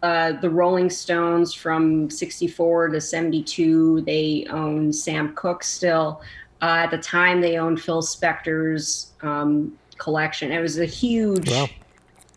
[0.02, 4.02] uh, the Rolling Stones from 64 to 72.
[4.02, 6.22] They own Sam Cooke still.
[6.62, 10.54] Uh, at the time, they owned Phil Spector's um, collection.
[10.54, 11.68] It was a huge wow.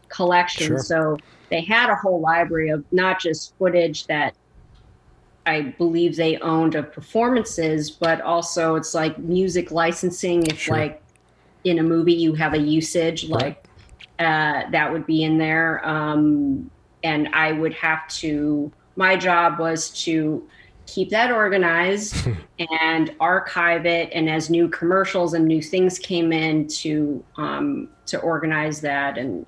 [0.08, 0.66] collection.
[0.66, 0.78] Sure.
[0.80, 1.18] So
[1.50, 4.34] they had a whole library of not just footage that
[5.46, 10.46] I believe they owned of performances, but also it's like music licensing.
[10.46, 10.76] If sure.
[10.76, 11.02] like
[11.62, 13.63] in a movie you have a usage, like
[14.24, 15.86] uh, that would be in there.
[15.86, 16.70] Um,
[17.02, 20.48] and I would have to, my job was to
[20.86, 22.26] keep that organized
[22.58, 24.10] and archive it.
[24.12, 29.46] And as new commercials and new things came in, to um, to organize that and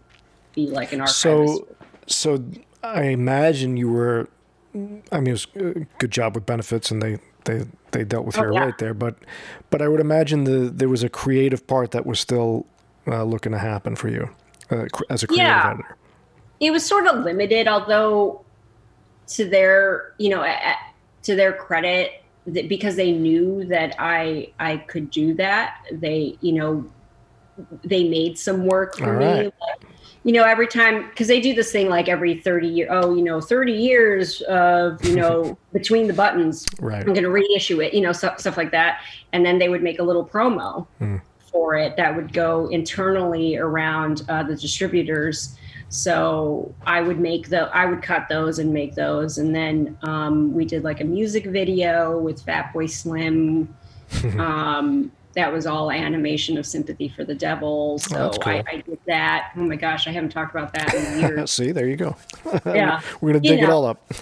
[0.54, 1.20] be like an archivist.
[1.20, 1.68] So,
[2.06, 2.44] so
[2.82, 4.28] I imagine you were.
[5.10, 8.38] I mean, it was a good job with benefits, and they they they dealt with
[8.38, 8.64] oh, yeah.
[8.64, 8.92] right there.
[8.92, 9.16] But
[9.70, 12.66] but I would imagine the there was a creative part that was still
[13.06, 14.28] uh, looking to happen for you
[14.70, 15.70] uh, as a creative yeah.
[15.70, 15.96] editor?
[16.60, 18.44] It was sort of limited, although
[19.28, 20.78] to their, you know, at,
[21.24, 26.52] to their credit, that because they knew that I I could do that, they, you
[26.52, 26.88] know,
[27.84, 29.44] they made some work for me.
[29.44, 29.54] Like,
[30.22, 33.22] you know, every time because they do this thing like every 30 year, oh, you
[33.22, 36.66] know, 30 years of, you know, between the buttons.
[36.80, 37.06] Right.
[37.06, 39.02] I'm gonna reissue it, you know, stuff, stuff like that.
[39.32, 40.86] And then they would make a little promo.
[41.00, 41.20] Mm
[41.56, 45.56] for it that would go internally around uh, the distributors.
[45.88, 50.52] So I would make the I would cut those and make those, and then um,
[50.52, 53.74] we did like a music video with Fatboy Slim.
[54.38, 57.98] um, that was all animation of sympathy for the devil.
[57.98, 58.52] So oh, cool.
[58.52, 59.52] I, I, did that.
[59.56, 61.50] Oh my gosh, I haven't talked about that in years.
[61.58, 62.16] See, there you go.
[62.66, 64.12] yeah, we're gonna dig you know, it all up.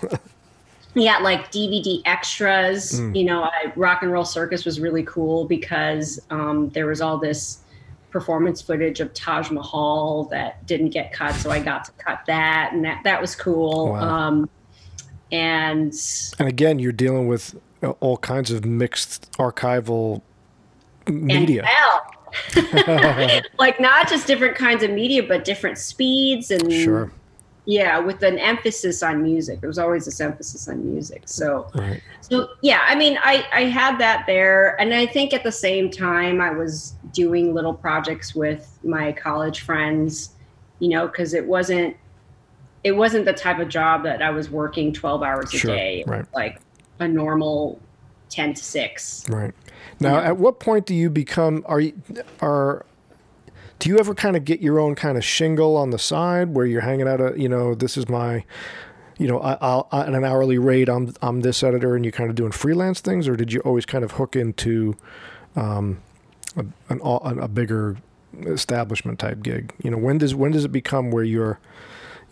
[0.95, 3.01] Yeah, like DVD extras.
[3.01, 3.17] Mm.
[3.17, 7.19] You know, I, Rock and Roll Circus was really cool because um, there was all
[7.19, 7.59] this
[8.11, 12.71] performance footage of Taj Mahal that didn't get cut, so I got to cut that,
[12.73, 13.91] and that that was cool.
[13.91, 14.01] Wow.
[14.01, 14.51] Um,
[15.33, 15.93] and
[16.39, 17.59] and again, you're dealing with
[18.01, 20.23] all kinds of mixed archival
[21.09, 21.69] media.
[23.59, 27.13] like not just different kinds of media, but different speeds and sure
[27.67, 32.03] yeah with an emphasis on music there was always this emphasis on music so right.
[32.21, 35.91] so yeah i mean i i had that there and i think at the same
[35.91, 40.31] time i was doing little projects with my college friends
[40.79, 41.97] you know because it wasn't
[42.83, 45.75] it wasn't the type of job that i was working 12 hours a sure.
[45.75, 46.27] day right.
[46.35, 46.61] like
[46.99, 47.81] a normal
[48.29, 49.55] 10 to 6 right
[50.01, 51.95] now at what point do you become are you
[52.41, 52.85] are
[53.79, 56.67] do you ever kind of get your own kind of shingle on the side where
[56.67, 58.45] you're hanging out a you know this is my
[59.19, 62.31] you know I, will at an hourly rate I'm I'm this editor and you're kind
[62.31, 63.29] of doing freelance things?
[63.29, 64.97] Or did you always kind of hook into
[65.57, 65.99] um,
[66.57, 67.97] a, an, a bigger
[68.43, 69.73] establishment type gig?
[69.83, 71.59] You know when does when does it become where you're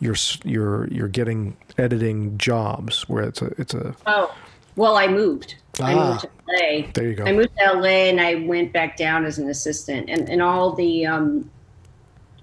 [0.01, 4.35] you're you're you're getting editing jobs where it's a it's a oh
[4.77, 6.87] well I moved I Ah, moved to LA.
[6.95, 7.25] there you go.
[7.25, 10.73] I moved to LA and I went back down as an assistant, and and all
[10.73, 11.51] the, um,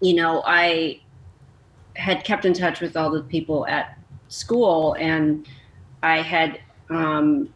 [0.02, 1.02] you know, I
[1.96, 3.98] had kept in touch with all the people at
[4.30, 5.48] school, and
[6.04, 6.60] I had
[6.90, 7.50] um,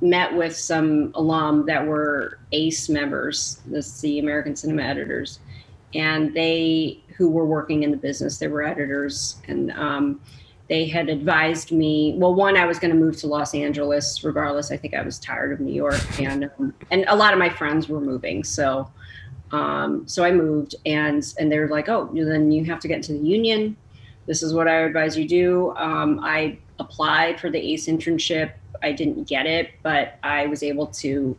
[0.00, 5.40] met with some alum that were ACE members, that's the American Cinema Editors,
[5.94, 10.20] and they who were working in the business, they were editors, and um,
[10.70, 12.14] they had advised me.
[12.16, 14.70] Well, one, I was going to move to Los Angeles, regardless.
[14.70, 17.50] I think I was tired of New York, and um, and a lot of my
[17.50, 18.88] friends were moving, so
[19.50, 23.12] um, so I moved, and and they're like, oh, then you have to get into
[23.12, 23.76] the union.
[24.26, 25.74] This is what I advise you do.
[25.76, 28.52] Um, I applied for the ACE internship.
[28.80, 31.36] I didn't get it, but I was able to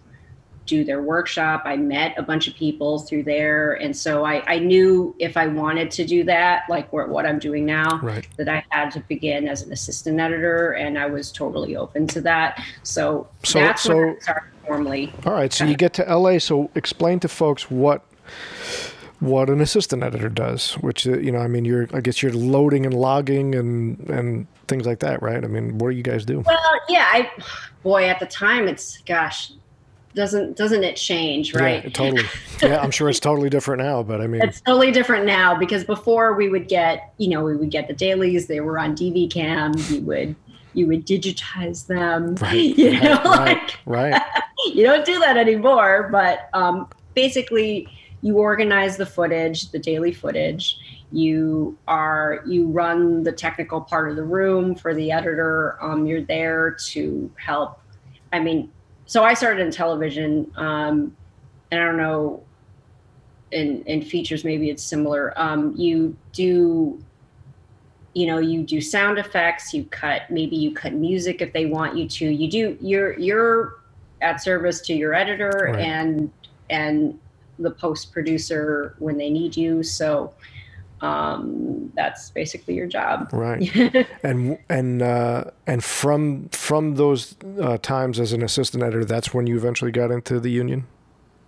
[0.71, 1.63] do their workshop.
[1.65, 3.73] I met a bunch of people through there.
[3.73, 7.39] And so I, I knew if I wanted to do that, like what, what I'm
[7.39, 8.25] doing now, Right.
[8.37, 10.71] that I had to begin as an assistant editor.
[10.71, 12.63] And I was totally open to that.
[12.83, 15.13] So, So- that's when I started formally.
[15.25, 15.51] All right.
[15.51, 16.37] So you get to LA.
[16.39, 18.05] So explain to folks what
[19.19, 20.73] what an assistant editor does.
[20.75, 24.47] Which uh, you know, I mean, you're I guess you're loading and logging and and
[24.67, 25.43] things like that, right?
[25.43, 26.39] I mean, what do you guys do?
[26.45, 26.57] Well,
[26.87, 27.29] yeah, I,
[27.83, 29.51] boy, at the time, it's, gosh,
[30.13, 31.83] doesn't, doesn't it change, right?
[31.83, 32.23] Yeah, totally.
[32.61, 35.83] Yeah, I'm sure it's totally different now, but I mean, it's totally different now because
[35.83, 39.31] before we would get you know we would get the dailies they were on dv
[39.31, 40.35] cam you would
[40.73, 44.21] you would digitize them Right, you know right, like right.
[44.73, 47.87] you don't do that anymore but um, basically
[48.21, 50.77] you organize the footage the daily footage
[51.11, 56.21] you are you run the technical part of the room for the editor um, you're
[56.21, 57.79] there to help
[58.33, 58.71] i mean
[59.11, 60.95] so i started in television um,
[61.71, 62.41] and i don't know
[63.51, 65.33] in in features maybe it's similar.
[65.35, 66.97] Um, you do
[68.13, 71.97] you know you do sound effects you cut maybe you cut music if they want
[71.97, 72.25] you to.
[72.29, 73.81] You do you're you're
[74.21, 75.79] at service to your editor Right.
[75.79, 76.31] and
[76.69, 77.19] and
[77.59, 79.83] the post producer when they need you.
[79.83, 80.33] So
[81.01, 83.73] um, that's basically your job Right.
[84.23, 89.47] and and uh, and from from those uh, times as an assistant editor, that's when
[89.47, 90.87] you eventually got into the union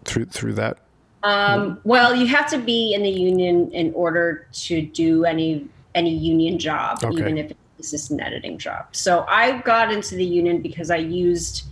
[0.06, 0.80] through through that.
[1.24, 6.14] Um, well, you have to be in the union in order to do any any
[6.16, 7.18] union job, Okay.
[7.18, 8.88] even if it's an assistant editing job.
[8.92, 11.66] So I got into the union because I used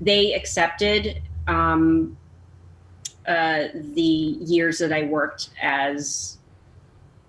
[0.00, 2.16] they accepted um,
[3.26, 6.38] uh, the years that I worked as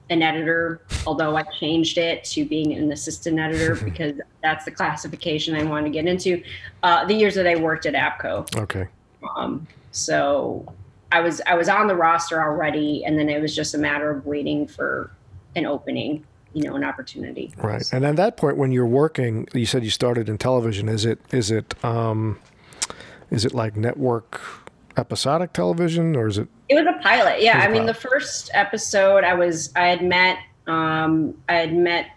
[0.10, 5.56] an editor, although I changed it to being an assistant editor because that's the classification
[5.56, 6.43] I want to get into.
[6.84, 8.58] Uh, the years that I worked at ABKCO.
[8.58, 8.88] Okay.
[9.36, 10.72] Um, so
[11.12, 14.12] I was I was on the roster already, and then it was just a matter
[14.12, 15.12] of waiting for
[15.56, 17.53] an opening, you know, an opportunity.
[17.58, 17.84] Right.
[17.93, 20.89] And at that point, when you're working, you said you started in television.
[20.89, 22.39] Is it is it um,
[23.32, 24.41] is it like network
[24.98, 26.48] episodic television, or is it?
[26.70, 27.41] It was a pilot.
[27.41, 27.88] Yeah, was mean, pilot.
[27.88, 30.38] the first episode, I was I had met
[30.68, 32.08] um, I had met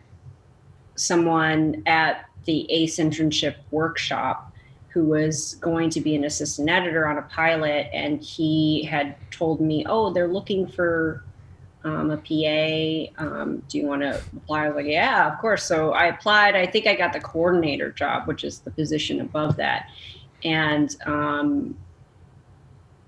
[0.94, 4.52] someone at the ACE internship workshop
[4.88, 9.60] who was going to be an assistant editor on a pilot, and he had told
[9.60, 11.24] me, "Oh, they're looking for
[11.84, 13.22] um, a PA.
[13.22, 16.56] Um, do you want to apply?" I was like, "Yeah, of course." So I applied.
[16.56, 19.88] I think I got the coordinator job, which is the position above that,
[20.42, 21.76] and um,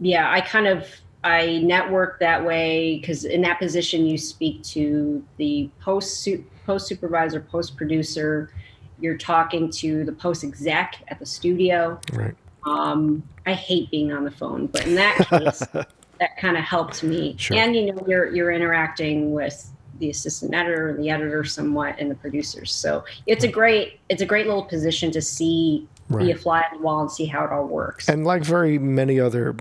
[0.01, 0.87] yeah, I kind of
[1.23, 6.27] I network that way because in that position you speak to the post
[6.65, 8.51] post supervisor, post producer.
[9.01, 11.99] You're talking to the post exec at the studio.
[12.13, 12.35] Right.
[12.67, 15.59] Um, I hate being on the phone, but in that case,
[16.21, 17.35] that kind of helped me.
[17.39, 17.57] Sure.
[17.57, 22.11] And you know, you're you're interacting with the assistant editor, and the editor, somewhat, and
[22.11, 22.73] the producers.
[22.73, 25.87] So it's a great it's a great little position to see
[26.19, 28.09] be a fly on the wall and see how it all works.
[28.09, 29.57] And like very many other,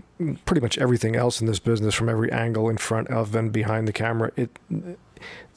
[0.46, 3.88] pretty much everything else in this business, from every angle in front of and behind
[3.88, 4.58] the camera, it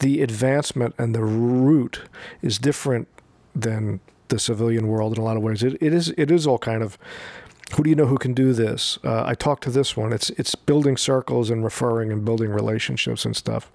[0.00, 2.02] the advancement and the route
[2.42, 3.08] is different
[3.54, 5.62] than the civilian world in a lot of ways.
[5.62, 6.98] It, it is it is all kind of
[7.74, 8.98] who do you know who can do this?
[9.04, 10.12] Uh, I talked to this one.
[10.12, 13.70] It's it's building circles and referring and building relationships and stuff.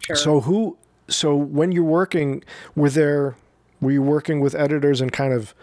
[0.00, 0.16] Sure.
[0.16, 0.76] So who?
[1.08, 2.44] So when you're working,
[2.76, 3.36] were there?
[3.84, 5.54] Were you working with editors and kind of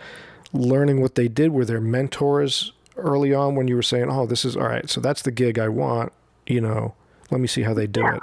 [0.54, 1.52] learning what they did?
[1.52, 4.90] Were there mentors early on when you were saying, "Oh, this is all right.
[4.90, 6.14] So that's the gig I want."
[6.46, 6.94] You know,
[7.32, 8.22] let me see how they do it.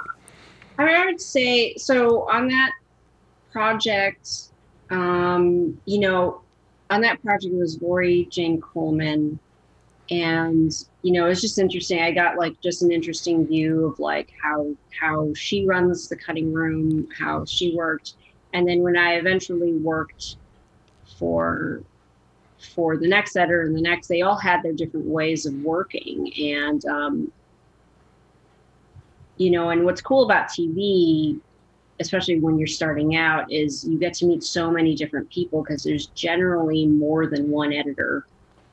[0.77, 2.71] I mean, I would say so on that
[3.51, 4.49] project.
[4.89, 6.41] Um, you know,
[6.89, 9.37] on that project it was Lori Jane Coleman,
[10.09, 10.71] and
[11.01, 12.01] you know, it's just interesting.
[12.01, 16.53] I got like just an interesting view of like how how she runs the cutting
[16.53, 18.13] room, how she worked,
[18.53, 20.37] and then when I eventually worked
[21.17, 21.83] for
[22.73, 26.31] for the next editor and the next, they all had their different ways of working.
[26.37, 27.31] And, um,
[29.37, 31.39] you know, and what's cool about TV,
[31.99, 35.83] especially when you're starting out, is you get to meet so many different people because
[35.83, 38.25] there's generally more than one editor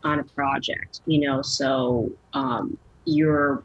[0.03, 3.62] on a project, you know, so um, you're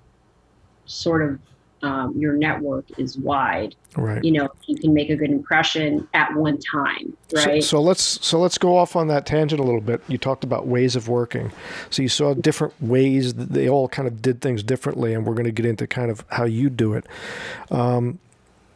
[0.86, 1.40] sort of
[1.84, 3.76] um, your network is wide.
[3.96, 4.24] Right.
[4.24, 7.64] You know, you can make a good impression at one time, right?
[7.64, 10.02] So, so, let's so let's go off on that tangent a little bit.
[10.08, 11.52] You talked about ways of working.
[11.90, 15.34] So you saw different ways that they all kind of did things differently, and we're
[15.34, 17.06] going to get into kind of how you do it.
[17.70, 18.20] Um,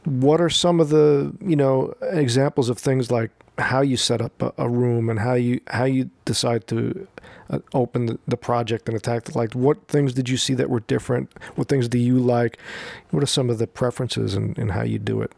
[0.05, 4.41] what are some of the you know examples of things like how you set up
[4.41, 7.07] a, a room and how you how you decide to
[7.49, 9.35] uh, open the, project and attacked it?
[9.35, 11.31] Like, what things did you see that were different?
[11.55, 12.57] What things do you like?
[13.11, 15.31] What are some of the preferences in how you do it?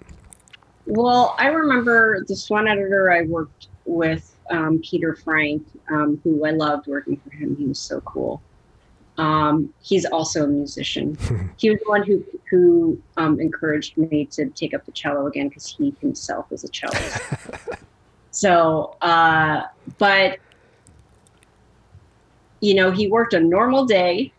[0.85, 6.51] Well, I remember this one editor I worked with, um, Peter Frank, um, who I
[6.51, 7.55] loved working for him.
[7.57, 8.41] He was so cool.
[9.17, 11.17] Um, he's also a musician.
[11.57, 15.49] he was the one who who um, encouraged me to take up the cello again
[15.49, 17.79] because he himself is a cellist.
[18.31, 19.63] so, uh,
[19.97, 20.39] but
[22.61, 24.31] you know, he worked a normal day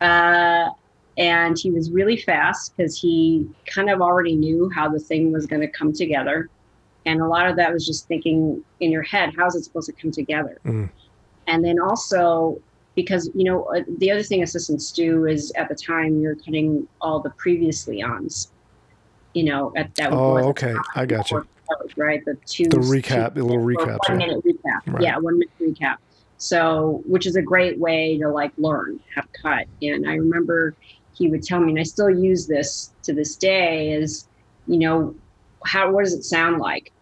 [0.00, 0.70] uh,
[1.18, 5.46] and he was really fast because he kind of already knew how the thing was
[5.46, 6.48] going to come together.
[7.04, 9.92] And a lot of that was just thinking in your head, how's it supposed to
[9.92, 10.58] come together?
[10.64, 10.90] Mm.
[11.46, 12.60] And then also,
[12.94, 16.88] because, you know, uh, the other thing assistants do is at the time you're cutting
[17.00, 18.50] all the previously ons,
[19.34, 20.12] you know, at that.
[20.12, 20.74] Oh, okay.
[20.94, 21.46] I got you.
[21.96, 22.24] Right.
[22.24, 22.64] The two.
[22.64, 23.98] The recap, two, the little recap.
[24.08, 24.92] One minute recap.
[24.92, 25.02] Right.
[25.02, 25.18] Yeah.
[25.18, 25.96] One minute recap.
[26.38, 29.66] So, which is a great way to like learn to cut.
[29.80, 30.74] And I remember
[31.14, 34.28] he would tell me, and I still use this to this day, is,
[34.66, 35.14] you know,
[35.64, 36.92] how what does it sound like?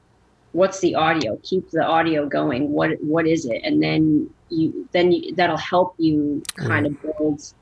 [0.53, 1.37] What's the audio?
[1.43, 2.71] Keep the audio going.
[2.71, 3.63] What what is it?
[3.65, 7.53] And then you then you, that'll help you kind of build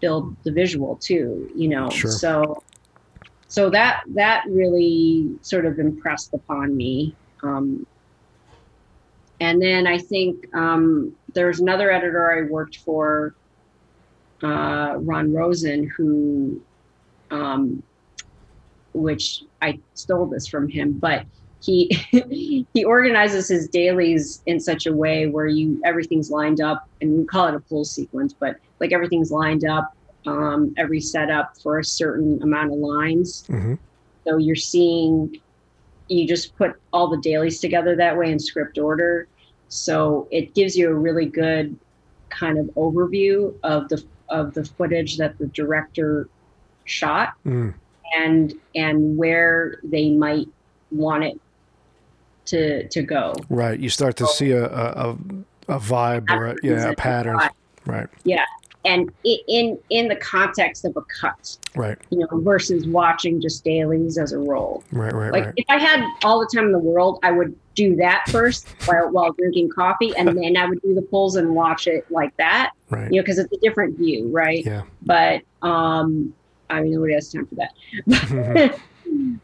[0.00, 1.50] build the visual too.
[1.54, 2.10] You know, sure.
[2.10, 2.62] so
[3.48, 7.14] so that that really sort of impressed upon me.
[7.42, 7.86] Um,
[9.40, 13.34] and then I think um, there's another editor I worked for,
[14.42, 16.60] uh, Ron Rosen, who,
[17.30, 17.82] um,
[18.94, 21.26] which I stole this from him, but
[21.60, 21.88] he
[22.72, 27.24] he organizes his dailies in such a way where you everything's lined up, and we
[27.24, 29.94] call it a pull sequence, but like everything's lined up,
[30.26, 33.44] um, every setup for a certain amount of lines.
[33.48, 33.74] Mm-hmm.
[34.24, 35.40] So you're seeing
[36.08, 39.28] you just put all the dailies together that way in script order.
[39.68, 41.76] So it gives you a really good
[42.28, 46.28] kind of overview of the of the footage that the director
[46.84, 47.72] shot mm.
[48.16, 50.48] and and where they might
[50.90, 51.40] want it
[52.46, 53.34] to to go.
[53.48, 53.78] Right.
[53.78, 55.16] You start to so, see a, a,
[55.68, 57.40] a vibe or a, yeah, a pattern.
[57.86, 58.08] Right.
[58.24, 58.44] Yeah
[58.86, 61.98] and in in the context of a cut right.
[62.10, 65.54] you know versus watching just dailies as a roll right right like right.
[65.56, 69.10] if i had all the time in the world i would do that first while,
[69.10, 72.70] while drinking coffee and then i would do the pulls and watch it like that
[72.90, 73.12] right.
[73.12, 74.64] you know because it's a different view right?
[74.64, 74.82] Yeah.
[75.02, 76.34] But um
[76.70, 78.80] i mean nobody has time for that.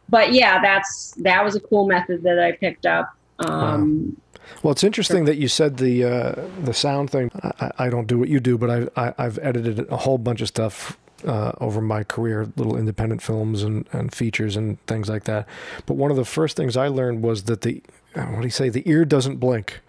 [0.09, 3.15] But yeah that's that was a cool method that i picked up.
[3.39, 4.32] Um wow
[4.63, 7.31] well, it's interesting that you said the uh, the sound thing.
[7.61, 10.41] I, I, don't do what you do, but I, I have edited a whole bunch
[10.41, 15.25] of stuff uh, over my career, little independent films and, and features and things like
[15.25, 15.47] that.
[15.87, 17.83] But one of the first things I learned was that the
[18.15, 18.69] what do you say?
[18.69, 19.81] The ear doesn't blink.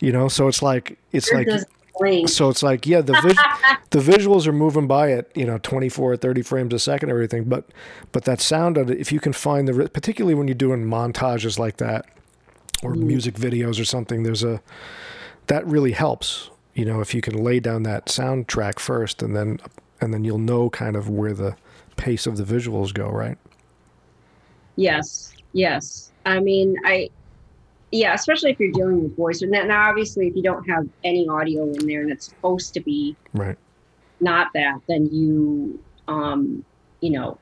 [0.00, 1.48] You know, so it's like it's like
[2.26, 3.36] so it's like yeah the vis-
[3.90, 7.44] the visuals are moving by at you know 24 or 30 frames a second everything
[7.44, 7.68] but
[8.12, 11.58] but that sound of it if you can find the particularly when you're doing montages
[11.58, 12.06] like that
[12.82, 13.02] or mm.
[13.02, 14.60] music videos or something, there's a
[15.46, 16.50] that really helps.
[16.74, 19.60] You know, if you can lay down that soundtrack first, and then
[20.00, 21.56] and then you'll know kind of where the
[21.96, 23.38] pace of the visuals go, right?
[24.76, 26.12] Yes, yes.
[26.24, 27.10] I mean, I
[27.92, 29.42] yeah, especially if you're dealing with voice.
[29.42, 32.80] And now, obviously, if you don't have any audio in there and it's supposed to
[32.80, 33.58] be right,
[34.20, 35.78] not that, then you,
[36.08, 36.64] um,
[37.00, 37.38] you know,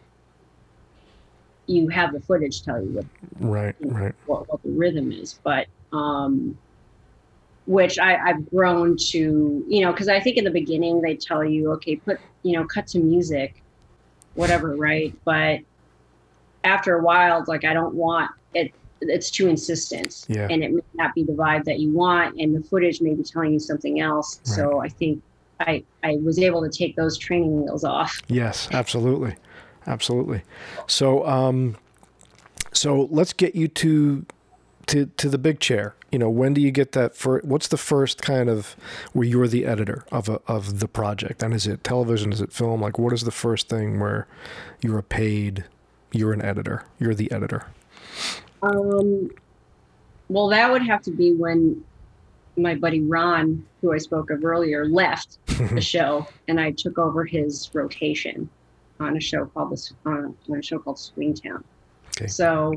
[1.71, 3.07] you have the footage tell you what
[3.41, 6.57] right you know, right what, what, the rhythm is but um
[7.71, 11.45] which I, I've grown to, you know, because I think in the beginning they tell
[11.45, 13.62] you, okay, put, you know, cut to music,
[14.35, 15.14] whatever, right?
[15.25, 15.61] But
[16.64, 18.75] after a while, like I don't want it.
[19.03, 20.49] It's too insistent, yeah.
[20.51, 23.23] and it may not be the vibe that you want, and the footage may be
[23.23, 24.41] telling you something else.
[24.47, 24.57] Right.
[24.57, 25.23] So I think
[25.61, 28.21] I I was able to take those training wheels off.
[28.27, 29.37] Yes, absolutely
[29.87, 30.43] absolutely.
[30.87, 31.76] So, um,
[32.72, 34.26] so let's get you to
[34.87, 35.95] to to the big chair.
[36.11, 37.16] You know, when do you get that?
[37.16, 38.74] For what's the first kind of
[39.12, 41.43] where you're the editor of a, of the project?
[41.43, 42.33] And is it television?
[42.33, 42.81] Is it film?
[42.81, 44.26] Like, what is the first thing where
[44.81, 45.64] you're a paid?
[46.12, 46.85] You're an editor.
[46.99, 47.66] You're the editor.
[48.62, 49.31] Um,
[50.28, 51.85] well, that would have to be when
[52.57, 57.24] my buddy Ron, who I spoke of earlier, left the show, and I took over
[57.24, 58.49] his rotation
[59.01, 61.62] on a show called this on a show called Swingtown.
[62.16, 62.26] Okay.
[62.26, 62.74] So,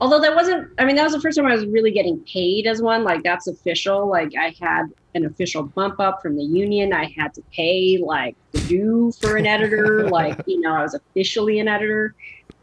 [0.00, 2.66] although that wasn't, I mean, that was the first time I was really getting paid
[2.66, 3.04] as one.
[3.04, 4.06] Like that's official.
[4.06, 6.92] Like I had an official bump up from the union.
[6.92, 10.08] I had to pay like the due for an editor.
[10.10, 12.14] like you know, I was officially an editor.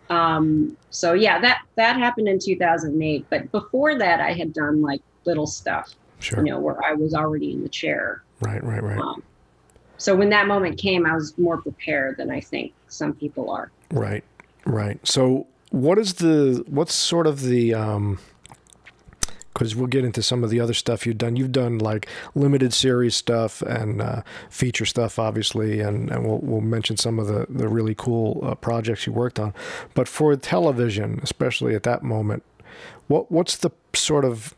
[0.10, 3.26] Um, so yeah, that that happened in 2008.
[3.30, 6.44] But before that, I had done like little stuff, Sure.
[6.46, 8.24] you know, where I was already in the chair.
[8.42, 8.64] Right.
[8.64, 8.82] Right.
[8.82, 8.98] Right.
[8.98, 9.22] Um,
[10.00, 13.70] so when that moment came, I was more prepared than I think some people are.
[13.92, 14.24] Right,
[14.66, 15.00] right.
[15.08, 18.18] So, what is the what's sort of the um
[19.54, 21.36] because we'll get into some of the other stuff you've done.
[21.36, 26.62] You've done like limited series stuff and uh, feature stuff, obviously, and, and we'll, we'll
[26.62, 29.54] mention some of the, the really cool uh, projects you worked on.
[29.96, 32.44] But for television, especially at that moment,
[33.08, 34.56] what what's the sort of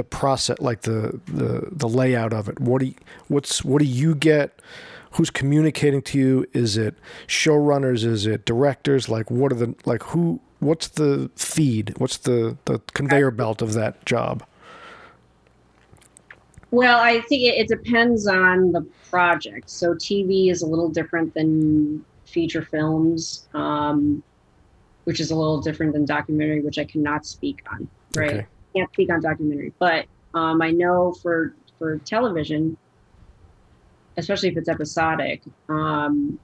[0.00, 2.58] the process, like the, the the layout of it?
[2.58, 2.94] What do you,
[3.28, 4.58] what's what do you get?
[5.12, 6.46] Who's communicating to you?
[6.54, 6.94] Is it
[7.26, 8.02] showrunners?
[8.02, 9.10] Is it directors?
[9.10, 10.40] Like what are the like who?
[10.60, 11.92] What's the feed?
[11.98, 14.42] What's the the conveyor belt of that job?
[16.70, 19.68] Well, I think it, it depends on the project.
[19.68, 24.22] So TV is a little different than feature films, um,
[25.04, 27.86] which is a little different than documentary, which I cannot speak on.
[28.16, 28.46] Right, Okay.
[28.74, 32.76] Can't speak on documentary, but um, I know for for television,
[34.16, 35.42] especially if it's episodic.
[35.68, 36.38] Um,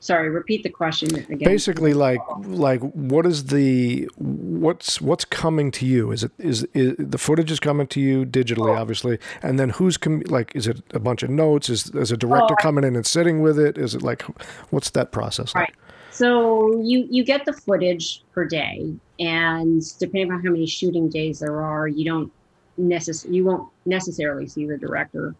[0.00, 1.38] sorry, repeat the question again.
[1.38, 6.12] Basically, like like what is the what's what's coming to you?
[6.12, 9.96] Is it is, is the footage is coming to you digitally, obviously, and then who's
[9.96, 11.68] com- like is it a bunch of notes?
[11.68, 13.76] Is is a director Oh, I- coming in and sitting with it?
[13.78, 14.22] Is it like
[14.70, 15.62] what's that process like?
[15.68, 15.74] Right.
[16.16, 18.90] So you you get the footage per day,
[19.20, 22.32] and depending on how many shooting days there are, you don't
[22.80, 25.34] necess- you won't necessarily see the director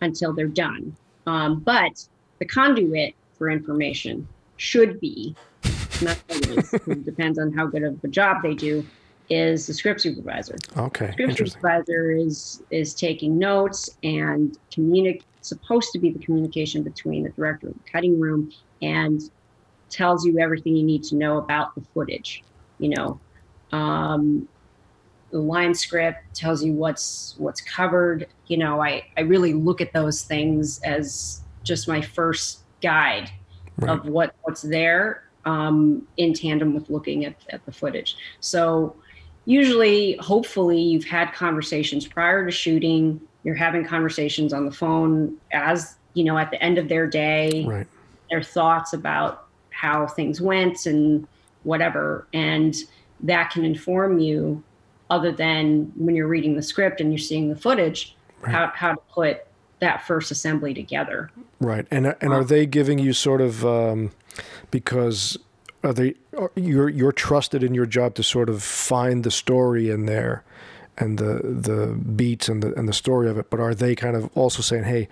[0.00, 0.96] until they're done.
[1.26, 2.08] Um, but
[2.38, 5.36] the conduit for information should be,
[6.00, 8.86] not always, it depends on how good of a job they do,
[9.28, 15.98] is the script supervisor Okay, script supervisor is is taking notes and communic supposed to
[15.98, 18.50] be the communication between the director of the cutting room
[18.82, 19.30] and
[19.90, 22.44] tells you everything you need to know about the footage
[22.78, 23.20] you know
[23.72, 24.48] um,
[25.30, 29.92] the line script tells you what's what's covered you know i i really look at
[29.92, 33.30] those things as just my first guide
[33.78, 33.90] Right.
[33.90, 38.96] of what what's there um, in tandem with looking at, at the footage so
[39.44, 45.94] usually hopefully you've had conversations prior to shooting you're having conversations on the phone as
[46.14, 47.86] you know at the end of their day Right.
[48.30, 49.45] their thoughts about
[49.76, 51.26] how things went and
[51.64, 52.76] whatever and
[53.20, 54.62] that can inform you
[55.10, 58.52] other than when you're reading the script and you're seeing the footage Right.
[58.52, 59.46] how, how to put
[59.80, 61.86] that first assembly together Right.
[61.90, 64.10] And and are they giving you sort of um,
[64.70, 65.38] because
[65.82, 69.88] are they are, you're you're trusted in your job to sort of find the story
[69.88, 70.44] in there
[70.98, 74.16] and the the beats and the and the story of it, but are they kind
[74.16, 75.08] of also saying, "Hey,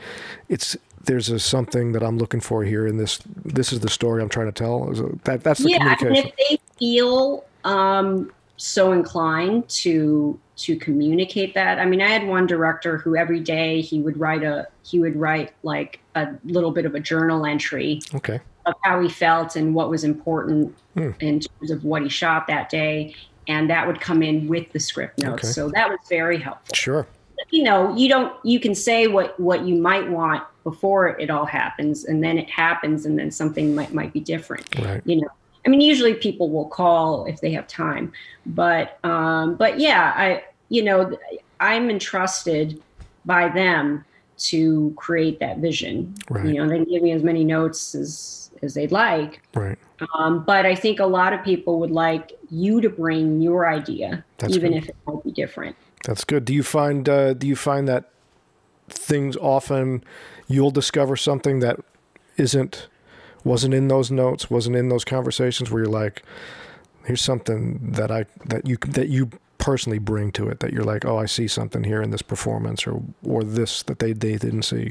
[0.48, 4.22] it's there's a something that I'm looking for here in this this is the story
[4.22, 4.86] I'm trying to tell."
[5.24, 11.80] That that's the yeah and if they feel um, so inclined to to communicate that
[11.80, 15.16] i mean i had one director who every day he would write a he would
[15.16, 18.38] write like a little bit of a journal entry Okay.
[18.64, 21.10] of how he felt and what was important Hmm.
[21.18, 23.16] in terms of what he shot that day
[23.48, 25.48] and that would come in with the script notes Okay.
[25.52, 27.04] so that was very helpful Sure.
[27.50, 31.46] You know you don't you can say what what you might want before it all
[31.46, 35.02] happens and then it happens and then something might might be different Right.
[35.04, 35.28] you know
[35.66, 38.12] i mean usually people will call if they have time
[38.46, 41.16] but um but yeah i you know
[41.60, 42.80] i'm entrusted
[43.24, 44.04] by them
[44.36, 46.46] to create that vision Right.
[46.46, 49.78] you know they give me as many notes as as they'd like Right.
[50.14, 54.24] um, but i think a lot of people would like you to bring your idea
[54.38, 54.82] That's even good.
[54.84, 56.44] if it might be different That's good.
[56.44, 58.10] Do you find uh, do you find that
[58.88, 60.04] things often
[60.48, 61.80] you'll discover something that
[62.36, 62.88] isn't
[63.44, 66.22] wasn't in those notes, wasn't in those conversations where you're like,
[67.06, 71.06] here's something that I that you that you personally bring to it that you're like,
[71.06, 74.62] oh, I see something here in this performance or or this that they they didn't
[74.62, 74.90] see.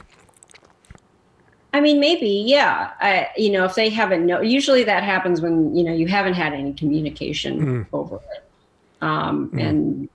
[1.75, 2.91] I mean, maybe, yeah.
[3.01, 6.35] I, you know, if they haven't know, usually that happens when you know you haven't
[6.35, 7.85] had any communication Mm.
[7.93, 8.43] over it,
[9.01, 9.67] um, Mm.
[9.67, 10.09] and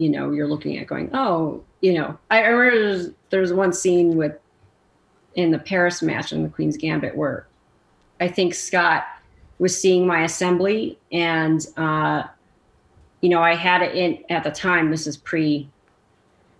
[0.00, 3.72] you know you're looking at going, oh, you know, I, I remember there's, there's one
[3.72, 4.32] scene with
[5.34, 7.46] in the Paris match in the Queen's Gambit where
[8.18, 9.04] I think Scott
[9.58, 12.24] was seeing my assembly, and uh,
[13.20, 14.90] you know, I had it in at the time.
[14.90, 15.68] This is pre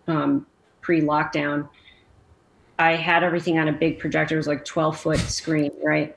[0.07, 0.47] um,
[0.82, 1.66] pre lockdown.
[2.78, 4.34] I had everything on a big projector.
[4.34, 6.14] It was like 12 foot screen, right?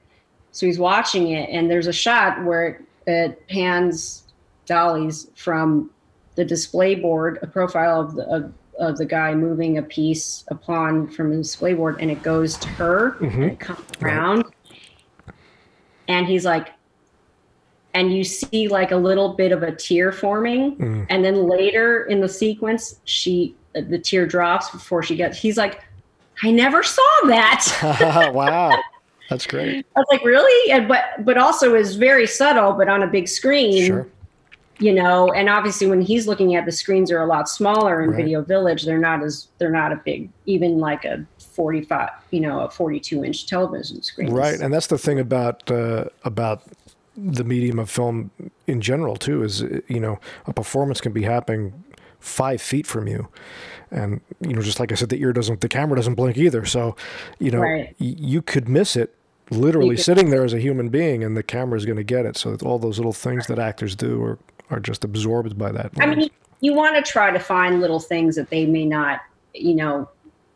[0.52, 4.26] So he's watching it, and there's a shot where it, it pans
[4.66, 5.90] dollies from
[6.36, 10.56] the display board, a profile of the, of, of the guy moving a piece, a
[10.56, 14.46] pawn from the display board, and it goes to her, and it comes around.
[16.08, 16.70] And he's like,
[17.94, 20.76] and you see like a little bit of a tear forming.
[20.78, 21.08] Mm.
[21.10, 25.84] And then later in the sequence, she, the tear drops before she gets, he's like,
[26.42, 28.32] I never saw that.
[28.34, 28.78] wow,
[29.30, 29.86] that's great.
[29.96, 30.72] I was like, really?
[30.72, 34.08] And but but also is very subtle, but on a big screen, Sure.
[34.80, 35.32] You know.
[35.34, 38.18] And obviously, when he's looking at the screens are a lot smaller in Right.
[38.18, 38.84] Video Village.
[38.86, 43.24] They're not as they're not a big, even like a forty-five, you know, a forty-two
[43.24, 44.32] inch television screen.
[44.34, 46.64] Right, and that's the thing about uh, about
[47.16, 48.32] the medium of film
[48.68, 49.44] in general too.
[49.44, 51.84] Is you know a performance can be happening
[52.20, 53.28] five feet from you,
[53.92, 56.66] and you know just like I said, the ear doesn't, the camera doesn't blink either.
[56.66, 56.96] So,
[57.38, 57.96] you know, Right.
[58.00, 59.14] y- you could miss it
[59.52, 62.38] literally could- sitting there as a human being, and the camera's going to get it.
[62.38, 64.40] So all those little things that actors do are
[64.74, 65.92] are just absorbed by that.
[66.00, 66.30] I mean,
[66.62, 69.22] you want to try to find little things that they may not,
[69.54, 70.10] you know,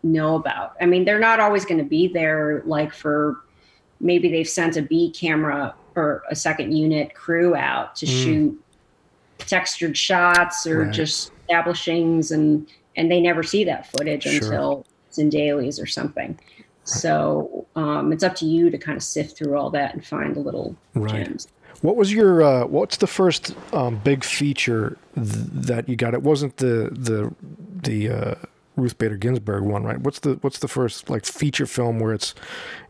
[0.03, 0.74] know about.
[0.82, 2.63] I mean, they're not always going to be there.
[2.65, 3.38] Like for
[3.99, 8.09] maybe they've sent a B camera or a second unit crew out to Mm.
[8.09, 8.63] shoot
[9.39, 10.93] textured shots or Right.
[10.93, 14.34] just establishings, and and they never see that footage Sure.
[14.34, 16.38] until it's in dailies or something.
[16.84, 20.36] So um, it's up to you to kind of sift through all that and find
[20.36, 21.26] the little Right.
[21.26, 21.47] gems.
[21.82, 26.14] What was your uh, what's the first um, big feature th- that you got?
[26.14, 27.34] It wasn't the the
[27.84, 28.36] the uh,
[28.76, 30.00] Ruth Bader Ginsburg one, right?
[30.00, 32.34] What's the what's the first like feature film where it's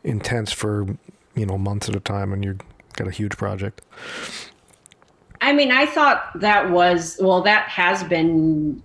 [0.04, 0.88] intense for
[1.36, 2.62] you know months at a time and you've
[2.94, 3.82] got a huge project?
[5.42, 8.82] I mean, I thought that was well, that has been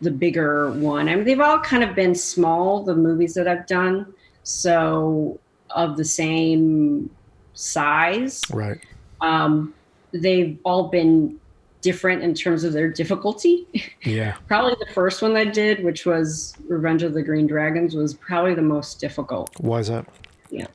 [0.00, 1.08] the bigger one.
[1.08, 4.12] I mean, they've all kind of been small, the movies that I've done,
[4.42, 5.38] so
[5.70, 7.10] of the same
[7.54, 8.42] size.
[8.50, 8.78] Right.
[9.24, 9.74] Um,
[10.12, 11.38] they've all been
[11.80, 13.66] different in terms of their difficulty.
[14.04, 14.36] Yeah.
[14.48, 18.54] probably the first one I did, which was Revenge of the Green Dragons, was probably
[18.54, 19.48] the most difficult.
[19.60, 20.04] Why is that?
[20.50, 20.66] Yeah.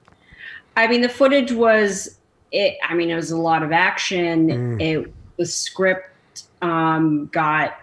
[0.76, 2.18] I mean, the footage was
[2.52, 2.78] it.
[2.88, 4.47] I mean, it was a lot of action.
[4.47, 4.82] Mm.
[4.82, 7.78] It the script um, got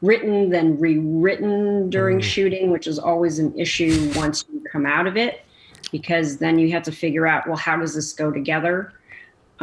[0.00, 2.22] written then rewritten during Mm.
[2.22, 5.44] shooting, which is always an issue once you come out of it,
[5.92, 8.92] because then you have to figure out well, how does this go together?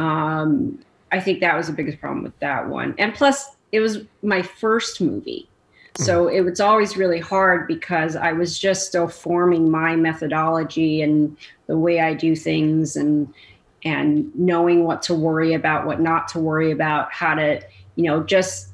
[0.00, 0.78] Um,
[1.12, 4.42] I think that was the biggest problem with that one, and plus, it was my
[4.42, 5.46] first movie.
[5.96, 11.36] So it was always really hard because I was just still forming my methodology and
[11.66, 13.32] the way I do things and
[13.84, 17.60] and knowing what to worry about, what not to worry about, how to,
[17.96, 18.68] you know, just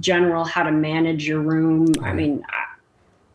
[0.00, 1.86] general how to manage your room.
[2.02, 2.64] I mean, I,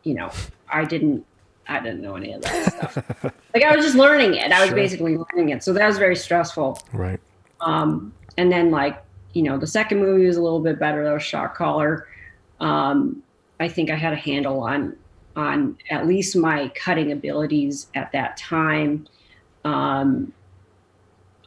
[0.04, 0.32] you know,
[0.70, 1.26] I didn't
[1.68, 3.34] I didn't know any of that stuff.
[3.56, 4.52] like I was just learning it.
[4.52, 4.76] I was Sure.
[4.76, 5.64] basically learning it.
[5.64, 6.80] So that was very stressful.
[6.94, 7.20] Right.
[7.62, 9.04] Um, and then like,
[9.34, 11.04] you know, the second movie was a little bit better.
[11.04, 12.08] That was Shot Caller.
[12.60, 13.24] Um,
[13.60, 14.96] I think I had a handle on
[15.36, 19.08] on at least my cutting abilities at that time.
[19.64, 20.34] Um,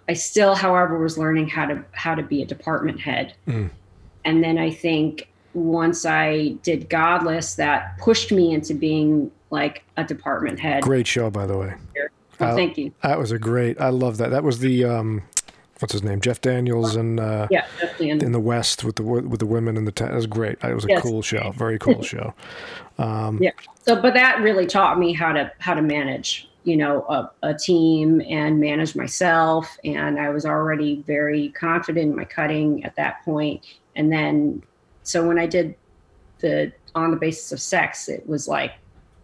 [0.08, 3.34] I still, however, was learning how to how to be a department head.
[3.46, 3.70] Mm.
[4.24, 10.04] And then I think once I did Godless, that pushed me into being like a
[10.04, 10.82] department head.
[10.82, 11.74] Great show, by the way.
[12.40, 12.92] Well, Uh, thank you.
[13.02, 13.80] That was a great.
[13.80, 14.30] I love that.
[14.30, 15.22] That was the um,
[15.80, 16.20] what's his name?
[16.20, 17.66] Jeff Daniels and uh, Yeah,
[17.98, 20.12] in the West with the with the women in the tent.
[20.12, 20.58] It was great.
[20.62, 21.02] It was a Yes.
[21.02, 21.52] cool show.
[21.56, 22.34] Very cool show.
[22.98, 23.50] Um, Yeah.
[23.82, 27.54] So, but that really taught me how to how to manage, you know, a, a
[27.54, 29.76] team and manage myself.
[29.84, 33.64] And I was already very confident in my cutting at that point.
[33.96, 34.62] And then,
[35.02, 35.74] so when I did
[36.40, 38.72] the on the basis of sex, it was like,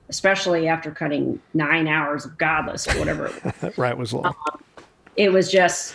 [0.08, 4.34] especially after cutting nine hours of Godless or whatever, it was, right was long.
[5.16, 5.94] it was just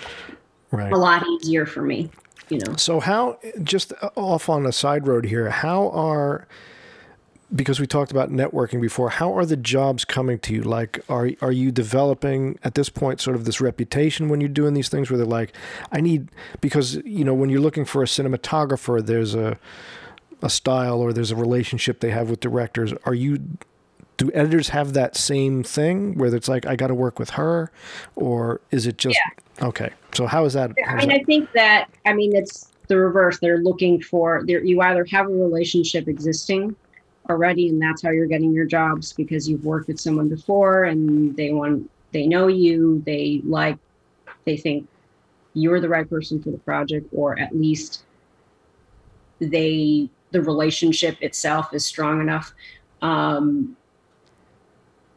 [0.72, 0.92] Right.
[0.92, 2.10] a lot easier for me,
[2.50, 2.76] you know.
[2.76, 6.48] So how just off on a side road here, how are
[7.54, 10.64] because we talked about networking before, how are the jobs coming to you?
[10.64, 14.74] Like are are you developing at this point sort of this reputation when you're doing
[14.74, 15.54] these things where they're like,
[15.92, 16.30] I need
[16.62, 19.58] because you know, when you're looking for a cinematographer, there's a
[20.42, 22.94] a style or there's a relationship they have with directors.
[23.06, 23.40] Are you
[24.18, 27.72] do editors have that same thing where it's like I got to work with her,
[28.16, 29.20] or is it just
[29.62, 29.92] okay?
[30.14, 30.72] So how is that?
[30.88, 33.40] I mean, that- I think that I mean it's the reverse.
[33.40, 34.64] They're looking for there.
[34.64, 36.76] You either have a relationship existing
[37.30, 41.36] already, and that's how you're getting your jobs because you've worked with someone before, and
[41.36, 43.78] they want they know you, they like,
[44.46, 44.88] they think
[45.54, 48.04] you're the right person for the project, or at least
[49.40, 52.54] they the relationship itself is strong enough.
[53.02, 53.76] Um,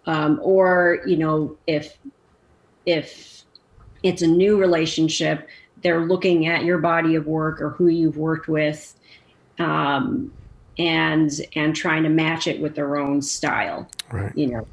[0.06, 1.98] um, or you know if
[2.86, 3.37] if
[4.02, 5.48] it's a new relationship
[5.82, 8.94] they're looking at your body of work or who you've worked with
[9.58, 10.32] um,
[10.78, 14.36] and and trying to match it with their own style right?
[14.36, 14.66] you know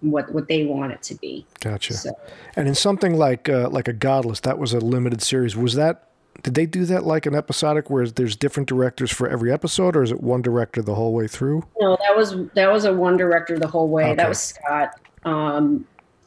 [0.00, 1.92] what what they want it to be Gotcha.
[1.94, 2.10] so
[2.56, 5.54] And in something like uh, like a Godless, that was a limited series.
[5.56, 6.06] Was that?
[6.42, 10.02] Did they do that like an episodic, where there's different directors for every episode, or
[10.02, 11.66] is it one director the whole way through?
[11.80, 14.14] no that was that was a one director the whole way Okay.
[14.14, 14.92] that was scott
[15.26, 15.84] um,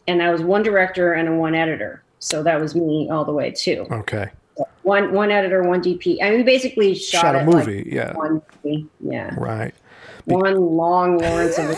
[0.08, 3.34] and i was one director and a one editor so that was me all the
[3.34, 4.30] way too Okay,
[4.84, 7.90] one one editor one dp i mean we basically shot, shot a it like movie.
[7.92, 8.86] yeah, one movie.
[9.02, 9.74] yeah right.
[10.26, 11.68] one long lawrence of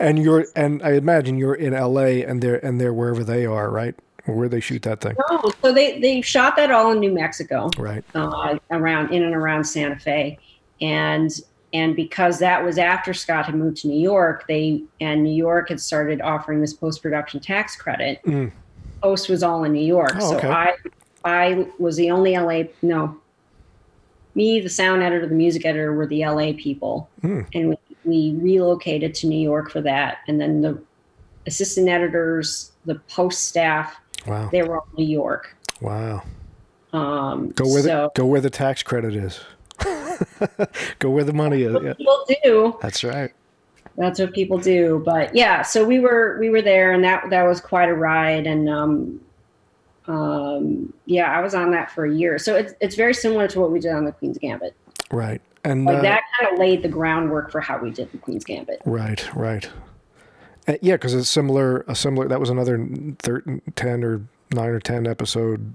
[0.00, 2.24] And you're and I imagine you're in L.A.
[2.24, 3.94] and they're and they're wherever they are, right?
[4.26, 7.70] Where they shoot that thing, No, so they they shot that all in New Mexico,
[7.78, 8.04] right?
[8.14, 10.38] uh, around in and around Santa Fe,
[10.80, 11.30] and
[11.76, 15.68] and because that was after Scott had moved to New York, they and New York
[15.68, 18.20] had started offering this post production tax credit.
[18.24, 18.50] Mm.
[19.02, 20.48] Post was all in New York, Oh, so okay.
[20.48, 20.74] I
[21.24, 23.16] I was the only LA no.
[24.34, 27.46] Me, the sound editor, the music editor were the LA people, Mm.
[27.54, 30.18] and we, we relocated to New York for that.
[30.28, 30.78] And then the
[31.46, 33.96] assistant editors, the post staff,
[34.26, 35.56] Wow, they were all New York.
[35.80, 36.22] wow.
[36.92, 39.40] Um, Go where so the go where the tax credit is.
[40.98, 41.76] go where the money is.
[41.82, 42.78] Yeah, people do.
[42.80, 43.32] that's right.
[43.96, 45.02] That's what people do.
[45.04, 48.46] But yeah, so we were we were there, and that that was quite a ride.
[48.46, 49.20] And um,
[50.06, 52.38] um, yeah, I was on that for a year.
[52.38, 54.74] So it's it's very similar to what we did on the Queen's Gambit.
[55.10, 58.18] Right, and Like uh, that kind of laid the groundwork for how we did the
[58.18, 58.82] Queen's Gambit.
[58.84, 59.68] Right, right.
[60.68, 61.84] Uh, yeah, because it's similar.
[61.88, 62.28] A similar.
[62.28, 62.86] That was another
[63.20, 64.20] thir- ten or
[64.52, 65.74] nine or ten episode.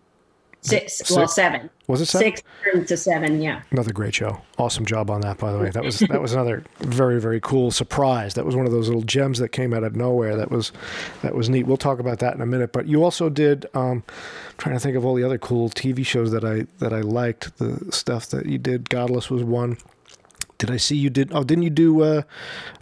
[0.63, 2.35] Six, well, seven, Was it seven?
[2.35, 3.41] six to seven.
[3.41, 3.63] Yeah.
[3.71, 4.41] Another great show.
[4.59, 5.71] Awesome job on that, by the way.
[5.71, 8.35] That was that was another very very cool surprise.
[8.35, 10.35] That was one of those little gems that came out of nowhere.
[10.37, 10.71] That was
[11.23, 11.65] that was neat.
[11.65, 12.73] We'll talk about that in a minute.
[12.73, 13.65] But you also did.
[13.73, 14.03] Um,
[14.51, 17.01] I'm trying to think of all the other cool TV shows that I that I
[17.01, 17.57] liked.
[17.57, 18.87] The stuff that you did.
[18.89, 19.77] Godless was one.
[20.59, 21.31] Did I see you did?
[21.33, 22.03] Oh, didn't you do?
[22.03, 22.21] Uh,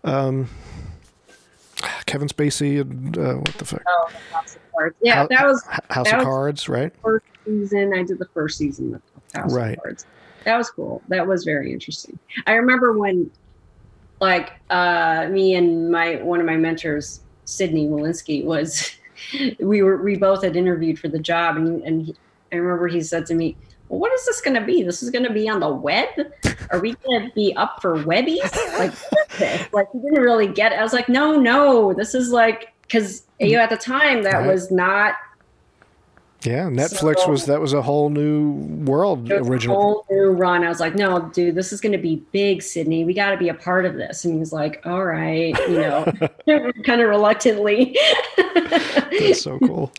[0.03, 0.49] um,
[2.05, 3.81] Kevin Spacey and uh, what the fuck?
[3.87, 4.95] Oh, House of Cards.
[5.01, 6.93] Yeah, Hou- that was House that of was- Cards, right?
[7.03, 7.93] first season.
[7.93, 9.01] I did the first season of
[9.33, 9.77] House Right.
[9.77, 10.05] of Cards.
[10.45, 11.01] That was cool.
[11.09, 12.17] That was very interesting.
[12.47, 13.29] I remember when,
[14.19, 18.91] like, uh, me and my one of my mentors, Sidney Wolinsky, was
[19.59, 22.15] we were we both had interviewed for the job, and and he,
[22.51, 23.55] I remember he said to me,
[23.89, 24.83] "Well, what is this going to be?
[24.83, 26.07] This is going to be on the web?
[26.71, 28.43] Are we going to be up for webbies?
[28.77, 29.73] Like, what is this?
[29.73, 30.79] like he didn't really get it.
[30.79, 34.33] I was like, no, no, this is like because you know, at the time that
[34.33, 34.47] Right.
[34.47, 35.15] was not
[36.43, 38.51] Yeah, Netflix So- was that was a whole new
[38.85, 40.63] world a whole new run.
[40.63, 43.03] I was like, no, dude, this is going to be big, Sidney.
[43.05, 44.23] We got to be a part of this.
[44.25, 46.05] And he was like, all right, you know,
[46.85, 47.97] kind of reluctantly.
[48.37, 49.91] That's so cool.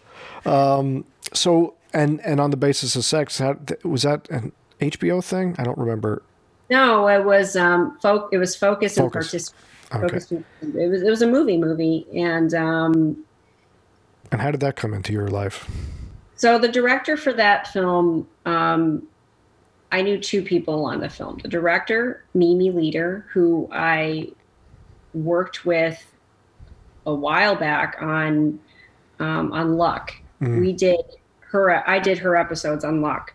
[0.46, 5.54] Um, so and and on the basis of sex, how, was that an HBO thing?
[5.58, 6.22] I don't remember.
[6.68, 8.30] no, it was um, folk.
[8.32, 9.52] It was focus and Focus.
[9.92, 10.02] Okay.
[10.02, 10.32] Focus.
[10.32, 13.24] It was it was a movie movie, and um,
[14.30, 15.68] And how did that come into your life?
[16.36, 19.06] So the director for that film, um,
[19.92, 21.38] I knew two people on the film.
[21.42, 24.28] The director, Mimi Leder, who I
[25.12, 26.02] worked with
[27.04, 28.60] a while back on
[29.18, 30.14] um, on Luck.
[30.40, 30.60] Mm.
[30.60, 31.00] We did
[31.50, 31.88] her.
[31.88, 33.34] I did her episodes on Luck,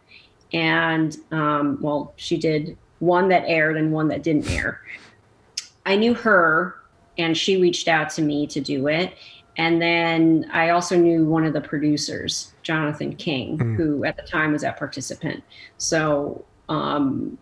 [0.53, 4.82] and um, well, she did one that aired and one that didn't air.
[5.86, 6.76] I knew her,
[7.18, 9.13] and she reached out to me to do it.
[9.57, 13.76] And then I also knew one of the producers, Jonathan King, Mm.
[13.78, 15.43] who at the time was at Participant.
[15.78, 17.38] So, um,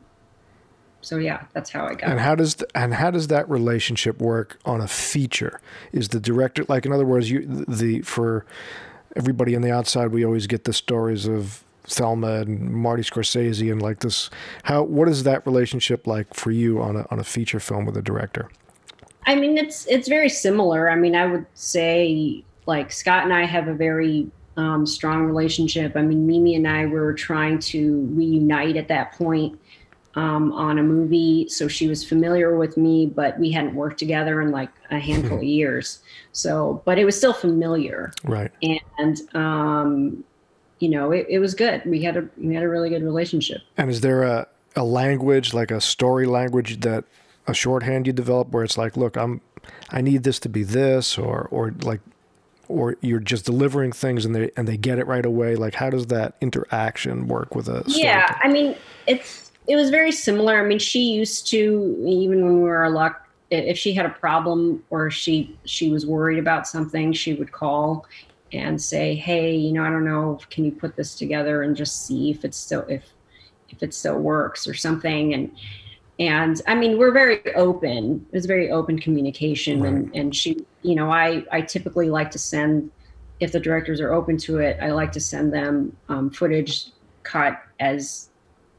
[1.01, 2.09] so yeah, that's how I got.
[2.09, 2.21] And it.
[2.21, 5.59] how does and how does that relationship work on a feature?
[5.91, 8.45] Is the director like in other words, you the for
[9.15, 13.81] everybody on the outside, we always get the stories of Thelma and Marty Scorsese and
[13.81, 14.29] like this.
[14.63, 17.97] How what is that relationship like for you on a on a feature film with
[17.97, 18.49] a director?
[19.25, 20.89] I mean, it's it's very similar.
[20.89, 25.95] I mean, I would say like Scott and I have a very um, strong relationship.
[25.95, 29.59] I mean, Mimi and I were trying to reunite at that point
[30.15, 34.41] um, on a movie, so she was familiar with me, but we hadn't worked together
[34.41, 35.99] in like a handful of years.
[36.31, 38.51] So, but it was still familiar, Right.
[38.61, 40.23] and um,
[40.79, 41.83] you know, it, it was good.
[41.85, 43.61] We had a we had a really good relationship.
[43.77, 47.05] And is there a, a language, like a story language that
[47.47, 49.41] a shorthand you develop where it's like, look, I'm,
[49.89, 52.01] I need this to be this, or, or like,
[52.67, 55.55] or you're just delivering things and they, and they get it right away.
[55.55, 57.83] Like, how does that interaction work with a?
[57.87, 58.75] Yeah, I mean,
[59.07, 60.59] it's it was very similar.
[60.59, 64.83] I mean, she used to even when we were luck, if she had a problem
[64.89, 68.05] or she she was worried about something, she would call
[68.51, 72.05] and say, "Hey, you know, I don't know, can you put this together and just
[72.05, 73.03] see if it's still if
[73.69, 75.51] if it still works or something?" And
[76.19, 78.25] and I mean, we're very open.
[78.31, 82.39] It was very open communication, and and she, you know, I I typically like to
[82.39, 82.91] send
[83.39, 86.87] if the directors are open to it, I like to send them um, footage
[87.23, 88.29] cut as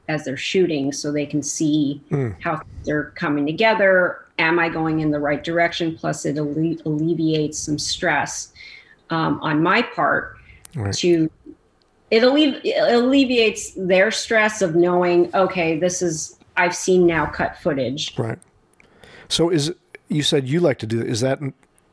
[0.09, 2.35] as they're shooting so they can see Mm.
[2.43, 4.21] how they're coming together.
[4.39, 5.97] Am I going in the right direction?
[5.97, 8.53] Plus, it alle- alleviates some stress
[9.11, 10.37] um, on my part
[10.75, 10.93] Right.
[10.95, 11.31] to
[12.11, 18.17] it, it alleviates their stress of knowing okay this is i've seen now cut footage
[18.19, 18.39] Right.
[19.29, 19.73] So is
[20.09, 21.39] you said you like to do is that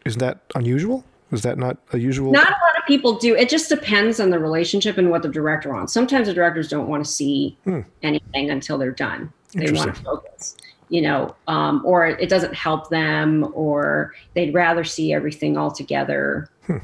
[0.05, 1.03] is that unusual?
[1.31, 2.31] Is that not a usual?
[2.31, 5.71] not lot of people do it just depends on the relationship and what the director
[5.71, 7.81] wants sometimes the directors don't want to see Hmm.
[8.03, 10.55] anything until they're done they want to focus
[10.89, 16.49] you know um, or it doesn't help them or they'd rather see everything all together
[16.67, 16.77] Hmm.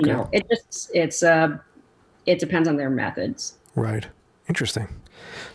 [0.00, 1.56] you know it just it's uh
[2.26, 4.06] it depends on their methods Right.
[4.48, 4.88] Interesting.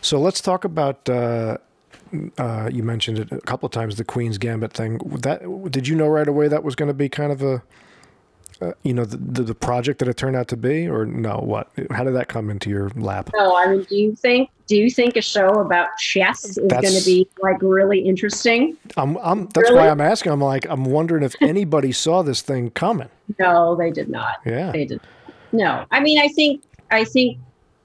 [0.00, 1.06] So let's talk about.
[1.10, 1.58] Uh,
[2.38, 4.98] uh, you mentioned it a couple of times, the Queen's Gambit thing.
[5.22, 7.62] That did you know right away that was going to be kind of a,
[8.60, 11.38] uh, you know, the, the the project that it turned out to be, or no?
[11.38, 11.70] What?
[11.90, 13.30] How did that come into your lap?
[13.34, 16.82] No, I mean, do you think do you think a show about chess is going
[16.84, 18.76] to be like really interesting?
[18.96, 19.46] I'm, I'm.
[19.54, 19.76] That's Really?
[19.82, 20.32] why I'm asking.
[20.32, 23.08] I'm like, I'm wondering if anybody saw this thing coming.
[23.38, 24.36] No, they did not.
[24.46, 24.70] Yeah.
[24.72, 25.00] They did.
[25.52, 27.38] No, I mean, I think I think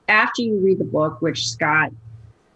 [0.07, 1.91] after you read the book, which Scott,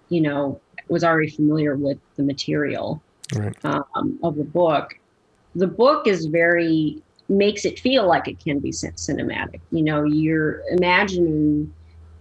[0.10, 3.02] you know, was already familiar with the material
[3.36, 3.54] Right.
[3.64, 4.98] um, of the book,
[5.56, 9.60] the book is very makes it feel like it can be cinematic.
[9.72, 11.74] You know, you're imagining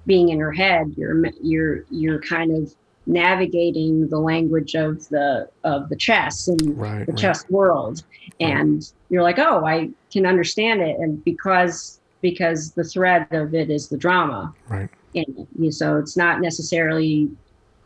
[0.07, 0.95] being in her head.
[0.97, 2.75] You're you're you're kind of
[3.07, 7.05] navigating the language of the of the chess and Right.
[7.07, 7.21] the right.
[7.21, 8.05] chess world
[8.39, 13.71] and you're like oh i can understand it and because because the thread of it
[13.71, 14.89] is the drama Right.
[15.15, 15.49] in it.
[15.59, 17.29] You- so it's not necessarily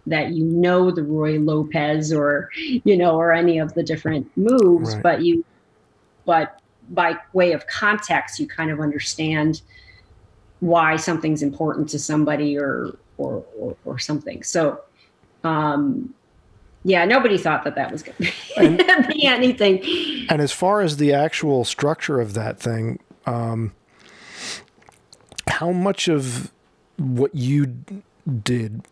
[0.07, 4.93] that you know the Ruy Lopez or you know or any of the different moves
[4.95, 5.03] Right.
[5.03, 5.43] but you
[6.27, 6.61] but
[6.91, 9.63] by way of context you kind of understand
[10.61, 14.43] why something's important to somebody or or or, or something.
[14.43, 14.81] So
[15.45, 16.15] um
[16.85, 18.17] yeah nobody thought that that was going
[18.57, 19.81] to be anything.
[20.29, 23.73] And as far as the actual structure of that thing, um,
[25.49, 26.53] how much of
[26.97, 27.75] what you
[28.43, 28.87] did,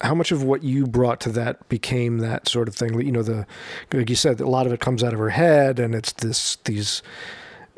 [0.00, 2.98] how much of what you brought to that became that sort of thing?
[3.00, 3.46] You know, the
[3.92, 6.56] like you said, a lot of it comes out of her head, and it's this
[6.64, 7.02] these.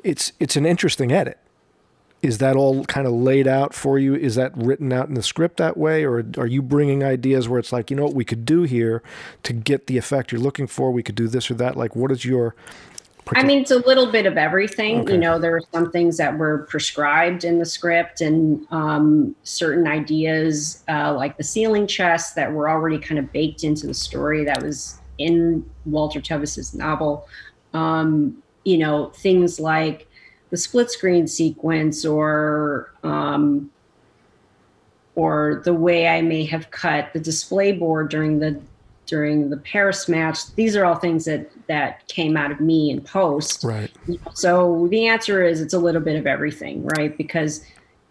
[0.02, 1.38] It's it's an interesting edit.
[2.22, 4.14] Is that all kind of laid out for you?
[4.14, 7.58] Is that written out in the script that way, or are you bringing ideas where
[7.58, 9.02] it's like, you know what we could do here
[9.42, 10.90] to get the effect you're looking for?
[10.90, 11.76] We could do this or that.
[11.76, 12.54] Like, what is your
[13.34, 15.00] I mean, it's a little bit of everything.
[15.00, 15.12] Okay.
[15.12, 19.86] You know, there were some things that were prescribed in the script, and um, certain
[19.86, 24.44] ideas, uh, like the ceiling chess, that were already kind of baked into the story
[24.44, 27.28] that was in Walter Tevis's novel.
[27.74, 30.08] Um, you know, things like
[30.50, 33.70] the split screen sequence, or um,
[35.14, 38.60] or the way I may have cut the display board during the
[39.10, 40.54] during the Paris match.
[40.54, 43.62] These are all things that that came out of me in post.
[43.64, 43.90] right?
[44.32, 47.14] So the answer is it's a little bit of everything, right?
[47.16, 47.62] Because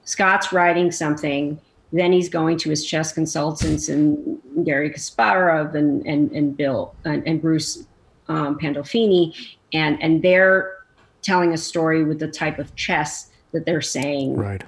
[0.03, 1.59] Scott's writing something,
[1.93, 7.25] then he's going to his chess consultants and Garry Kasparov and and and Bill and,
[7.27, 7.85] and Bruce
[8.27, 9.33] um, Pandolfini,
[9.73, 10.75] and and they're
[11.21, 14.63] telling a story with the type of chess that they're saying Right.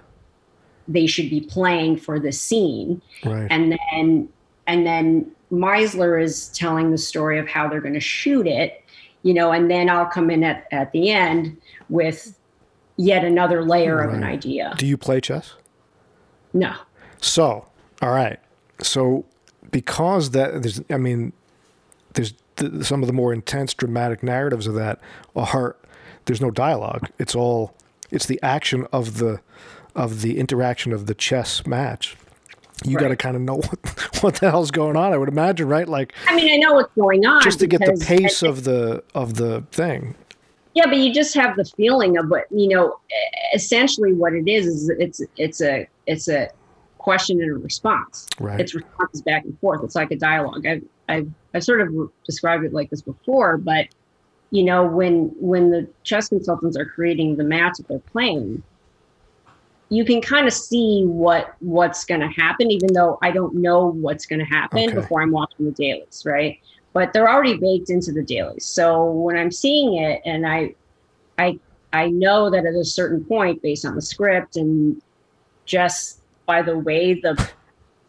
[0.88, 3.48] they should be playing for the scene Right.
[3.50, 4.28] and then
[4.68, 8.84] and then Meizler is telling the story of how they're going to shoot it,
[9.24, 11.58] you know, and then I'll come in at, at the end
[11.90, 12.38] with
[12.98, 14.74] yet another layer of an idea.
[14.78, 15.56] Do you play chess?
[16.54, 16.74] No.
[17.20, 17.66] So,
[18.02, 18.40] all right.
[18.82, 19.26] So,
[19.72, 21.34] because that there's, I mean,
[22.14, 25.00] there's th- some of the more intense dramatic narratives of that
[25.36, 25.76] are
[26.26, 27.10] there's no dialogue.
[27.20, 27.74] It's all
[28.10, 29.42] it's the action of the
[29.96, 32.16] of the interaction of the chess match.
[32.86, 35.14] You got to kind of know what, what the hell's going on.
[35.14, 35.88] I would imagine, right?
[35.88, 39.04] Like I mean, I know what's going on just to get the pace of the
[39.16, 40.16] of the thing.
[40.74, 43.00] Yeah, but you just have the feeling of what you know.
[43.54, 46.50] Essentially, what it is is it's it's a it's a
[46.98, 48.28] question and a response.
[48.40, 48.60] Right.
[48.60, 49.84] It's responses back and forth.
[49.84, 50.66] It's like a dialogue.
[50.66, 53.88] I've I've I've sort of described it like this before, but
[54.52, 58.64] you know when when the chess consultants are creating the match that they're playing,
[59.92, 63.92] you can kind of see what what's going to happen, even though I don't know
[63.92, 64.96] what's going to happen Okay.
[64.96, 66.58] before I'm watching the dailies, right?
[66.94, 68.66] But they're already baked into the dailies.
[68.66, 70.76] So when I'm seeing it, and I,
[71.38, 71.60] I,
[71.92, 75.00] I know that at a certain point, based on the script and
[75.66, 77.46] just by the way the,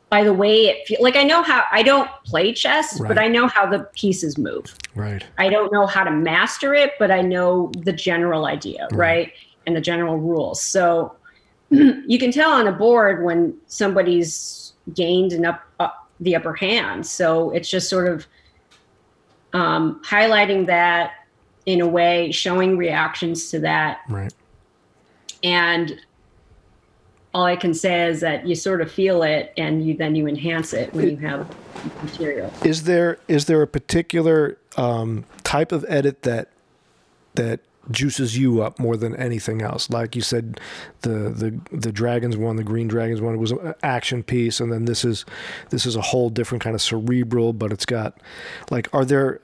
[0.08, 3.26] by the way it feels like I know how I don't play chess, but I
[3.26, 4.72] know how the pieces move.
[4.94, 5.24] Right.
[5.36, 8.98] I don't know how to master it, but I know the general idea, Right.
[8.98, 9.32] right?
[9.66, 10.62] And the general rules.
[10.62, 11.16] So
[12.06, 17.06] you can tell on a board when somebody's gained an up, up the upper hand.
[17.06, 18.26] So it's just sort of
[19.54, 21.12] um, highlighting that
[21.64, 24.32] in a way, showing reactions to that, Right.
[25.44, 25.98] and
[27.34, 30.26] all I can say is that you sort of feel it, and you then you
[30.26, 31.48] enhance it when you have
[32.02, 32.52] material.
[32.64, 36.48] Is there is there a particular um, type of edit that
[37.34, 37.60] that
[37.90, 39.90] juices you up more than anything else?
[39.90, 40.60] Like you said,
[41.02, 44.84] the the the dragons one, the green dragons one, was an action piece, and then
[44.84, 45.24] this is
[45.70, 48.18] this is a whole different kind of cerebral, but it's got
[48.70, 49.40] like, are there?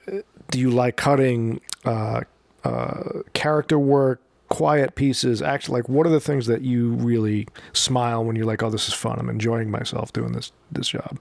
[0.50, 2.22] Do you like cutting uh,
[2.64, 4.22] uh, character work?
[4.48, 8.62] quiet pieces actually like what are the things that you really smile when you're like
[8.62, 11.18] oh this is fun i'm enjoying myself doing this this job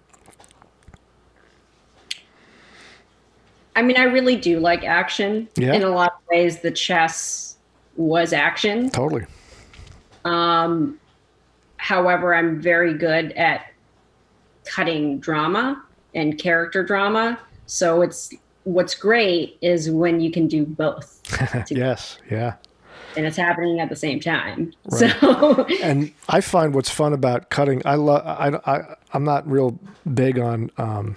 [3.78, 5.48] I mean, I really do like action.
[5.56, 5.74] Yeah.
[5.74, 7.58] In a lot of ways, the chess
[7.96, 8.90] was action.
[8.90, 9.26] totally
[10.26, 11.00] Um,
[11.78, 13.72] however, I'm very good at
[14.66, 15.84] cutting drama
[16.16, 17.40] and character drama.
[17.68, 21.22] So it's what's great is when you can do both,
[21.70, 22.56] yes yeah
[23.16, 24.74] and it's happening at the same time.
[24.86, 25.20] Right.
[25.22, 27.82] So and I find what's fun about cutting.
[27.86, 28.22] I love.
[28.26, 29.80] I, I I'm not real
[30.14, 30.72] big on.
[30.78, 31.16] Um,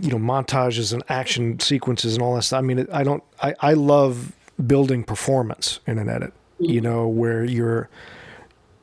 [0.00, 2.58] you know montages and action sequences and all that stuff.
[2.58, 3.22] I mean, I don't.
[3.42, 4.32] I, I love
[4.66, 6.32] building performance in an edit.
[6.60, 6.64] Mm-hmm.
[6.64, 7.88] You know, where you're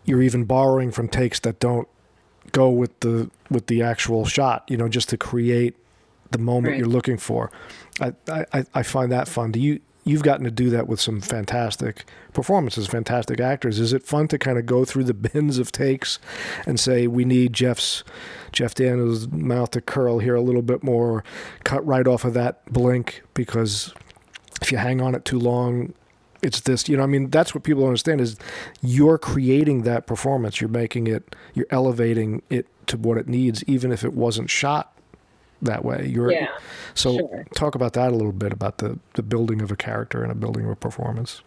[0.05, 1.87] you're even borrowing from takes that don't
[2.51, 4.63] go with the with the actual shot.
[4.67, 5.75] You know, just to create
[6.31, 6.79] the moment Right.
[6.79, 7.51] you're looking for.
[8.01, 9.51] I, I I find that fun.
[9.51, 9.79] Do you?
[10.05, 13.79] You've gotten to do that with some fantastic performances, fantastic actors.
[13.79, 16.19] Is it fun to kind of go through the bins of takes
[16.65, 18.03] and say we need Jeff's
[18.51, 21.23] Jeff Daniels' mouth to curl here a little bit more,
[21.63, 23.93] cut right off of that blink because
[24.61, 25.93] if you hang on it too long,
[26.41, 26.87] it's this.
[26.89, 28.37] You know, I mean, that's what people understand is
[28.81, 30.59] you're creating that performance.
[30.59, 31.35] You're making it.
[31.53, 34.92] You're elevating it to what it needs, even if it wasn't shot
[35.63, 36.07] that way.
[36.07, 36.47] You're yeah,
[36.93, 37.45] so sure.
[37.55, 40.35] talk about that a little bit about the the building of a character and a
[40.35, 41.41] building of a performance.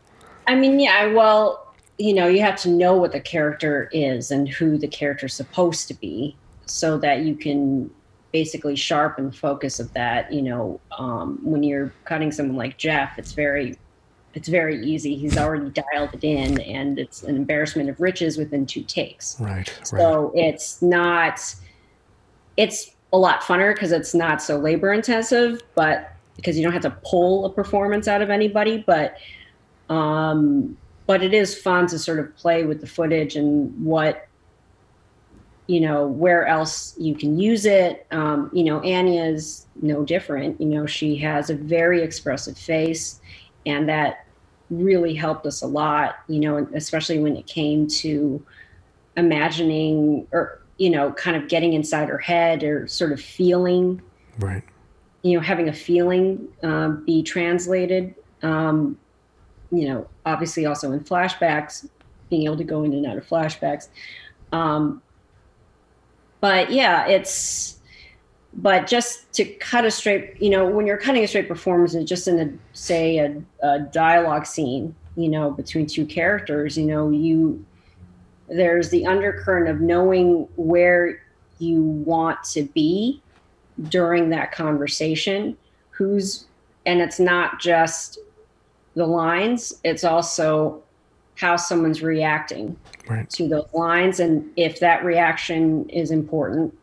[0.46, 1.12] I mean, yeah.
[1.12, 5.34] Well, you know, you have to know what the character is and who the character's
[5.34, 6.36] supposed to be,
[6.66, 7.90] so that you can
[8.32, 10.32] basically sharpen the focus of that.
[10.32, 13.76] You know, um, when you're cutting someone like Jeff, it's very,
[14.34, 15.16] it's very easy.
[15.16, 19.40] He's already dialed it in, and it's an embarrassment of riches within two takes.
[19.40, 19.54] Right.
[19.56, 19.86] Right.
[19.86, 21.40] So it's not,
[22.56, 26.82] it's a lot funner because it's not so labor intensive, but because you don't have
[26.82, 29.16] to pull a performance out of anybody, but,
[29.88, 30.76] um,
[31.06, 34.28] but it is fun to sort of play with the footage and what,
[35.66, 38.06] you know, where else you can use it.
[38.10, 40.60] Um, you know, Anya is no different.
[40.60, 43.20] You know, she has a very expressive face,
[43.64, 44.26] and that
[44.70, 46.16] really helped us a lot.
[46.28, 48.44] You know, especially when it came to
[49.16, 54.00] imagining or you know kind of getting inside her head or sort of feeling
[54.38, 54.62] right.
[55.22, 58.98] you know having a feeling um, be translated um,
[59.70, 61.88] you know obviously also in flashbacks
[62.28, 63.88] being able to go in and out of flashbacks
[64.52, 65.02] um,
[66.40, 67.78] but yeah it's
[68.58, 72.06] but just to cut a straight you know when you're cutting a straight performance and
[72.06, 77.10] just in a say a, a dialogue scene you know between two characters you know
[77.10, 77.64] you
[78.48, 81.18] there's the undercurrent of knowing where
[81.58, 83.22] you want to be
[83.88, 85.56] during that conversation
[85.90, 86.46] who's
[86.86, 88.18] and it's not just
[88.94, 90.82] the lines it's also
[91.36, 92.76] how someone's reacting
[93.08, 93.28] Right.
[93.30, 96.74] to those lines and if that reaction is important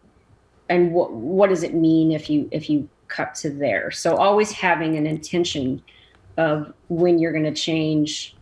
[0.69, 4.51] and what what does it mean if you if you cut to there so always
[4.51, 5.83] having an intention
[6.37, 8.37] of when you're going to change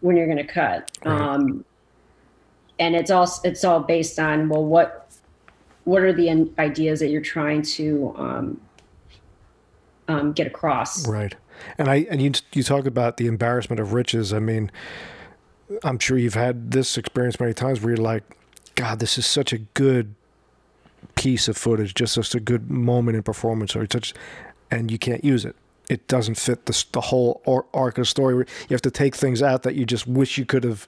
[0.00, 1.20] when you're going to cut Right.
[1.20, 1.64] um
[2.78, 5.10] and it's all it's all based on well what
[5.84, 8.60] what are the ideas that you're trying to um,
[10.08, 11.34] um, get across Right.
[11.78, 14.32] And I and you you talk about the embarrassment of riches.
[14.32, 14.70] I mean,
[15.84, 18.24] I'm sure you've had this experience many times where you're like,
[18.74, 20.14] God, this is such a good
[21.14, 24.14] piece of footage, just such a good moment in performance, or such,
[24.70, 25.56] and you can't use it.
[25.88, 27.42] It doesn't fit the the whole
[27.74, 28.34] arc of story.
[28.34, 30.86] You have to take things out that you just wish you could have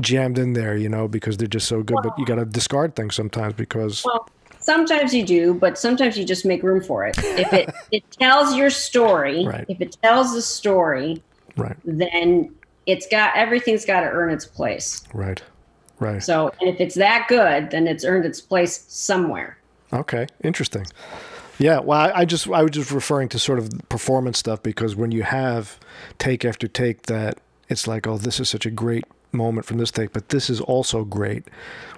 [0.00, 1.98] jammed in there, you know, because they're just so good.
[2.02, 4.28] But you got to discard things sometimes because well
[4.62, 8.54] sometimes you do but sometimes you just make room for it if it it tells
[8.54, 9.64] your story Right.
[9.68, 11.22] if it tells the story
[11.56, 12.54] right, then
[12.84, 15.42] it's got everything's got to earn its place right,
[15.98, 16.22] right.
[16.22, 19.56] so and if it's that good then it's earned its place somewhere
[19.92, 20.86] Okay, interesting.
[21.58, 24.94] Yeah, well, I, I just I was just referring to sort of performance stuff because
[24.94, 25.78] when you have
[26.18, 29.90] take after take that it's like, oh, this is such a great moment from this
[29.90, 31.44] take, but this is also great.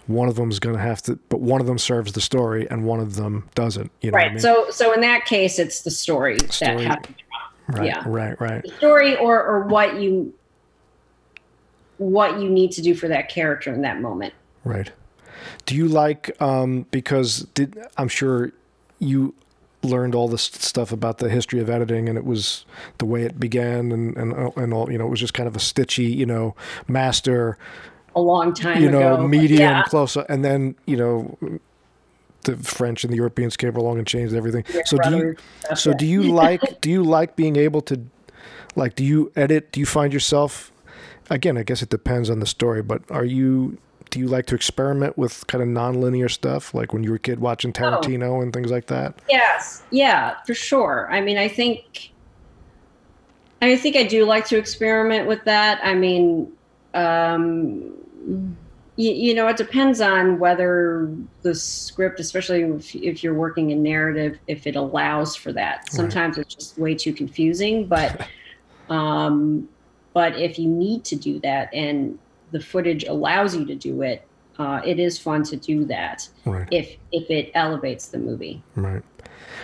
[0.07, 2.69] One of them is going to have to, but one of them serves the story
[2.71, 3.91] and one of them doesn't.
[4.01, 4.41] You know right I mean?
[4.41, 6.85] so so in that case it's the story, Story.
[6.85, 7.17] that has
[7.69, 8.03] right, yeah.
[8.07, 10.35] right, right, the story or or what you
[11.99, 14.35] what you need to do for that character in that moment
[14.65, 14.91] right.
[15.67, 18.53] Do you like um, because did I'm sure
[18.99, 19.35] you
[19.83, 22.65] learned all this stuff about the history of editing and it was
[22.99, 25.49] the way it began and and uh, and all you know it was just kind
[25.49, 26.55] of a stitchy you know
[26.89, 27.59] master
[28.15, 31.37] a long time you know ago medium yeah close up and then you know
[32.45, 34.65] the French and the Europeans came along and changed everything.
[34.73, 35.97] Your so do you stuff, so yeah.
[35.97, 38.01] do you like do you like being able to
[38.75, 40.73] like do you edit do you find yourself
[41.31, 43.79] again I guess it depends on the story but are you
[44.11, 47.21] do you like to experiment with kind of nonlinear stuff like when you were a
[47.21, 47.43] kid Oh.
[47.43, 49.21] watching Tarantino and things like that?
[49.29, 51.09] Yes, yeah, for sure.
[51.11, 52.13] I mean, I think,
[53.61, 55.81] I think I do like to experiment with that.
[55.83, 56.53] I mean,
[56.95, 57.95] um,
[58.97, 61.11] you, you know, it depends on whether
[61.43, 65.91] the script, especially if, if you're working in narrative, if it allows for that.
[65.91, 68.29] Sometimes it's just way too confusing, but,
[68.91, 69.69] um,
[70.13, 72.19] but if you need to do that and
[72.53, 74.27] the footage allows you to do it,
[74.59, 76.69] uh, it is fun to do that Right.
[76.71, 78.63] if if it elevates the movie.
[78.77, 79.03] Right.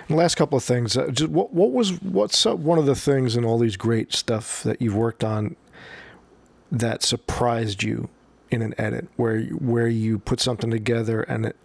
[0.09, 0.97] And last couple of things.
[0.97, 4.13] Uh, just what what was what's uh, one of the things in all these great
[4.13, 5.57] stuff that you've worked on
[6.73, 8.09] that surprised you
[8.51, 11.57] in an edit, where where you put something together and it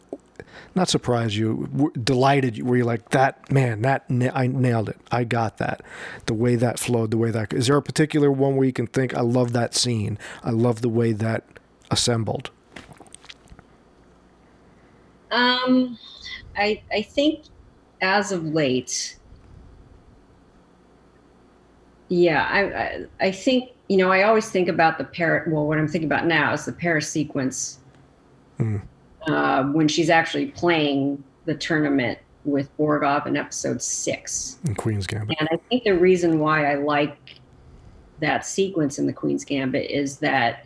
[0.75, 5.23] not surprised you, delighted you, Were you're like that man, that I nailed it, I
[5.23, 5.81] got that,
[6.25, 8.87] the way that flowed, the way that is there a particular one where you can
[8.87, 11.45] think I love that scene, I love the way that
[11.91, 12.51] assembled.
[15.31, 15.97] Um,
[16.57, 17.45] I I think
[18.01, 19.17] as of late,
[22.09, 25.51] yeah, I I, I think you know I always think about the parrot.
[25.51, 27.79] Well, what I'm thinking about now is the Paris sequence
[28.59, 28.81] Mm.
[29.27, 34.59] Uh, when she's actually playing the tournament with Borgov in episode six.
[34.65, 35.37] in Queen's Gambit.
[35.39, 37.39] And I think the reason why I like
[38.19, 40.65] that sequence in the Queen's Gambit is that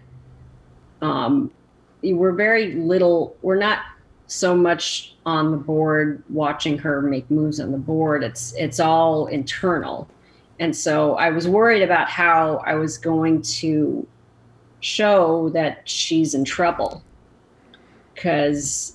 [1.01, 1.51] um,
[2.01, 3.79] we're very little, we're not
[4.27, 8.23] so much on the board watching her make moves on the board.
[8.23, 10.07] It's it's all internal.
[10.59, 14.07] And so I was worried about how I was going to
[14.79, 17.03] show that she's in trouble.
[18.17, 18.93] Cause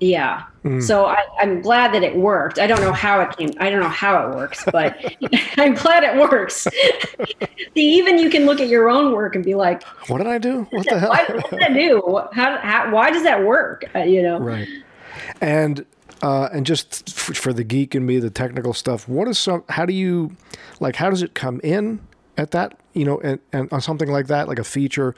[0.00, 0.82] yeah, Mm.
[0.82, 2.58] so I, I'm glad that it worked.
[2.58, 3.50] I don't know how it came.
[3.58, 4.96] I don't know how it works, but
[5.56, 6.66] I'm glad it works.
[7.74, 10.38] See, even you can look at your own work and be like, What did I
[10.38, 10.66] do?
[10.70, 11.10] What the hell?
[11.10, 12.20] why, what did I do?
[12.32, 13.84] How, how, why does that work?
[13.94, 14.38] Uh, you know?
[14.38, 14.68] Right.
[15.40, 15.84] And
[16.22, 19.08] uh, and just f- for the geek and me, the technical stuff.
[19.08, 19.62] What is some?
[19.68, 20.36] How do you
[20.80, 20.96] like?
[20.96, 22.00] How does it come in
[22.38, 22.78] at that?
[22.94, 25.14] You know, and, and on something like that, like a feature.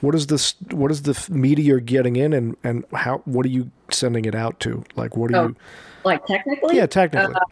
[0.00, 0.56] What is this?
[0.72, 3.18] What is the media you're getting in, and and how?
[3.26, 4.82] What are you sending it out to?
[4.96, 5.56] Like, what are Oh, you?
[6.04, 6.76] Like technically?
[6.76, 7.32] Yeah, technically.
[7.34, 7.42] like,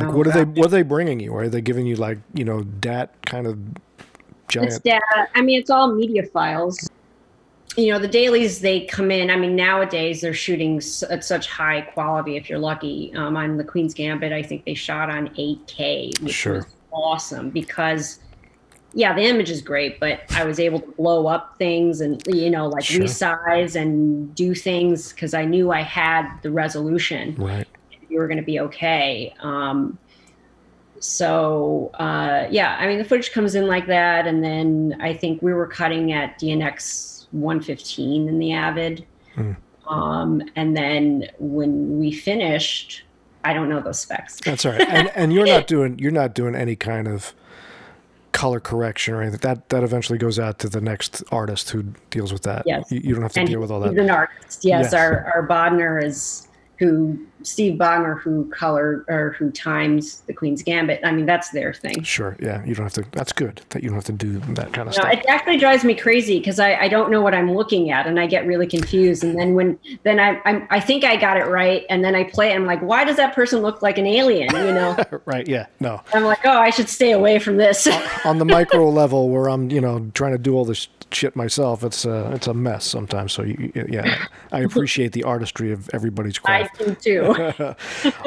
[0.00, 0.44] oh, what are they?
[0.44, 1.34] What are they bringing you?
[1.34, 4.84] Are they giving you like you know dat kind of It's giant?
[4.84, 5.28] data.
[5.34, 6.88] I mean, it's all media files.
[7.76, 9.30] You know, the dailies they come in.
[9.30, 12.36] I mean, nowadays they're shooting s- at such high quality.
[12.36, 16.34] If you're lucky, um, on the Queen's Gambit, I think they shot on 8K, which
[16.34, 16.66] Sure.
[16.92, 18.18] Awesome because,
[18.94, 22.50] yeah, the image is great, but I was able to blow up things and you
[22.50, 23.02] know, like Sure.
[23.04, 27.66] resize and do things because I knew I had the resolution Right.
[28.08, 29.34] you were going to be okay.
[29.40, 29.98] Um,
[31.00, 35.42] so uh, yeah, I mean the footage comes in like that, and then I think
[35.42, 39.04] we were cutting at DNX 115 in the Avid,
[39.34, 39.52] Hmm.
[39.88, 43.02] um, and then when we finished,
[43.44, 44.40] I don't know those specs.
[44.44, 44.88] That's all right.
[44.88, 47.34] And and you're not doing you're not doing any kind of
[48.32, 49.40] color correction or anything.
[49.40, 52.62] That that eventually goes out to the next artist who deals with that.
[52.66, 52.90] Yes.
[52.90, 54.00] You, you don't have to and deal with all he's that.
[54.00, 54.64] an artist.
[54.64, 54.94] Yes, Yes.
[54.94, 56.48] our our Bodner is
[56.78, 61.00] who Steve Bodner who colored or who times the Queen's Gambit.
[61.04, 62.02] I mean, that's their thing.
[62.02, 62.36] Sure.
[62.40, 62.64] Yeah.
[62.64, 63.04] You don't have to.
[63.12, 65.12] That's good that you don't have to do that kind of No, stuff.
[65.12, 68.18] it actually drives me crazy because I, I don't know what I'm looking at and
[68.18, 69.24] I get really confused.
[69.24, 72.24] And then when then I I'm, I think I got it right, and then I
[72.24, 72.54] play it.
[72.54, 74.54] I'm like, why does that person look like an alien?
[74.54, 75.46] You know, right.
[75.48, 75.66] Yeah.
[75.80, 76.00] No.
[76.14, 77.86] I'm like, oh, I should stay away from this.
[78.24, 81.84] On the micro level, where I'm, you know, trying to do all this shit myself,
[81.84, 83.32] it's a it's a mess sometimes.
[83.32, 87.31] So you, yeah, I appreciate the artistry of everybody's I do too.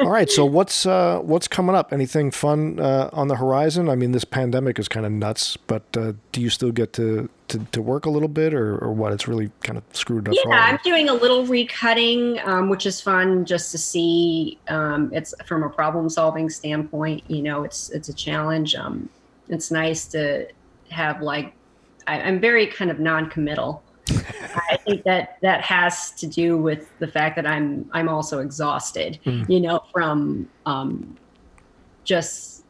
[0.00, 0.30] All right.
[0.30, 1.92] So what's uh, what's coming up?
[1.92, 3.88] Anything fun uh, on the horizon?
[3.88, 7.28] I mean, this pandemic is kind of nuts, but uh, do you still get to,
[7.48, 9.12] to, to work a little bit, or, or what?
[9.12, 10.34] It's really kind of screwed up.
[10.34, 14.58] Yeah, I'm doing a little recutting, um, which is fun just to see.
[14.68, 17.24] Um, it's from a problem-solving standpoint.
[17.28, 18.74] You know, it's it's a challenge.
[18.74, 19.08] Um,
[19.48, 20.48] it's nice to
[20.90, 21.52] have like
[22.06, 23.82] I, I'm very kind of non-committal.
[24.10, 29.18] I think that that has to do with the fact that I'm I'm also exhausted.
[29.24, 29.48] Mm.
[29.48, 31.16] You know, from um,
[32.04, 32.64] just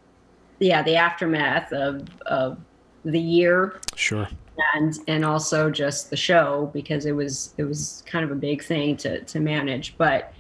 [0.59, 2.59] yeah the aftermath of of
[3.05, 4.27] the year Sure.
[4.75, 8.65] and and also just the show because it was it was kind of a big
[8.65, 10.33] thing to to manage but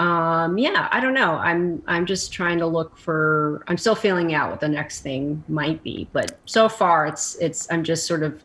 [0.00, 4.34] um yeah i don't know i'm i'm just trying to look for i'm still feeling
[4.34, 8.22] out what the next thing might be but so far it's it's i'm just sort
[8.22, 8.42] of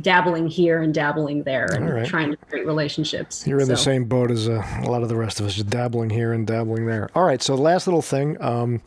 [0.00, 2.06] dabbling here and dabbling there and right.
[2.06, 5.16] trying to create relationships You're in the same boat as uh, a lot of the
[5.16, 7.10] rest of us, just dabbling here and dabbling there.
[7.14, 8.80] All right, so the last little thing, um,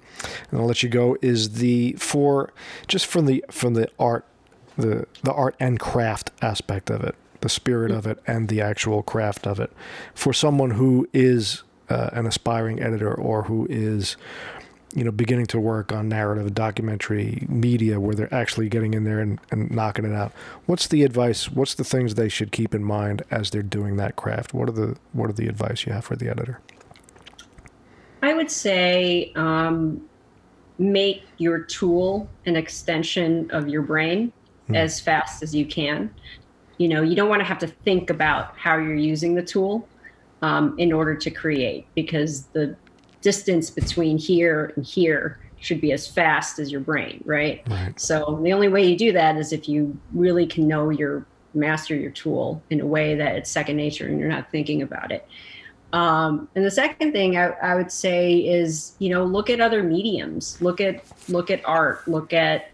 [0.51, 2.51] and I'll let you go, is the for
[2.87, 4.25] just from the from the art,
[4.77, 9.03] the the art and craft aspect of it, the spirit of it, and the actual
[9.03, 9.71] craft of it.
[10.13, 14.17] For someone who is uh, an aspiring editor or who is
[14.95, 19.19] you know, beginning to work on narrative documentary media where they're actually getting in there
[19.19, 20.31] and, and knocking it out.
[20.65, 21.51] What's the advice?
[21.51, 24.53] What's the things they should keep in mind as they're doing that craft?
[24.53, 26.61] What are the what are the advice you have for the editor?
[28.23, 30.01] I would say um,
[30.79, 34.31] make your tool an extension of your brain
[34.67, 34.75] Hmm.
[34.75, 36.13] as fast as you can.
[36.77, 39.87] You know, you don't want to have to think about how you're using the tool
[40.41, 42.75] um, in order to create because the
[43.25, 47.63] distance between here and here should be as fast as your brain, right?
[47.67, 47.99] Right.
[47.99, 51.25] So the only way you do that is if you really can know your
[51.55, 55.11] master your tool in a way that it's second nature and you're not thinking about
[55.11, 55.27] it.
[55.91, 59.81] Um, and the second thing I, I would say is, you know, look at other
[59.81, 62.69] mediums, look at look at art, look at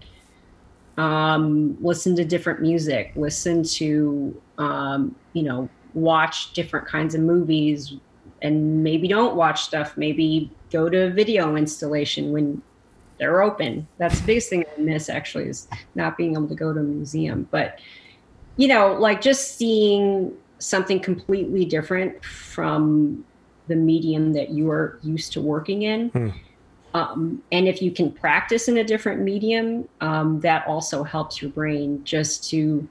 [0.97, 7.93] um, listen to different music, listen to um, you know, watch different kinds of movies,
[8.41, 9.97] and maybe don't watch stuff.
[9.97, 12.61] Maybe go to a video installation when
[13.17, 13.87] they're open.
[13.97, 16.83] That's the biggest thing I miss actually is not being able to go to a
[16.83, 17.47] museum.
[17.51, 17.79] But
[18.57, 23.25] you know, like just seeing something completely different from
[23.67, 26.09] the medium that you are used to working in.
[26.09, 26.29] Hmm.
[26.93, 31.51] Um, and if you can practice in a different medium, um, that also helps your
[31.51, 32.87] brain just to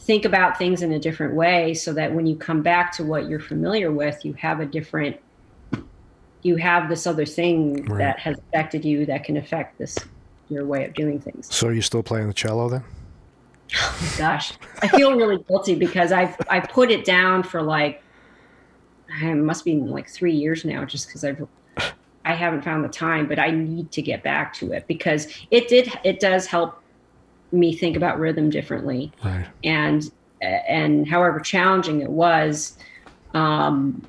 [0.00, 3.28] think about things in a different way so that when you come back to what
[3.28, 5.16] you're familiar with, you have a different,
[6.42, 7.98] you have this other thing Right.
[7.98, 9.96] that has affected you that can affect this,
[10.48, 11.54] your way of doing things.
[11.54, 12.82] So are you still playing the cello then?
[13.74, 14.52] Oh gosh,
[14.82, 18.02] I feel really guilty because I've I put it down for like
[19.22, 21.46] it must be like three years now, just because I've
[22.24, 25.68] I haven't found the time, but I need to get back to it because it
[25.68, 26.82] did it does help
[27.52, 29.46] me think about rhythm differently Right.
[29.64, 30.10] and
[30.40, 32.76] and however challenging it was,
[33.34, 34.02] um,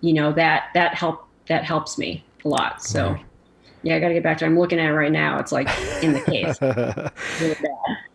[0.00, 2.82] you know that that help that helps me a lot.
[2.82, 3.12] So.
[3.12, 3.24] Right.
[3.84, 4.44] Yeah, I got to get back to.
[4.44, 4.46] it.
[4.46, 5.40] I'm looking at it right now.
[5.40, 5.66] It's like
[6.04, 6.56] in the case.
[7.40, 7.56] Really.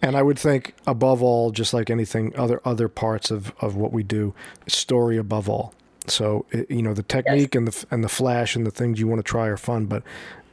[0.01, 3.91] And I would think above all, just like anything other other parts of, of what
[3.91, 4.33] we do,
[4.67, 5.73] story above all.
[6.05, 9.09] So it, you know the technique and the and the flash and the things you
[9.09, 10.03] want to try are fun, but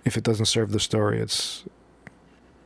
[0.05, 1.63] if it doesn't serve the story, it's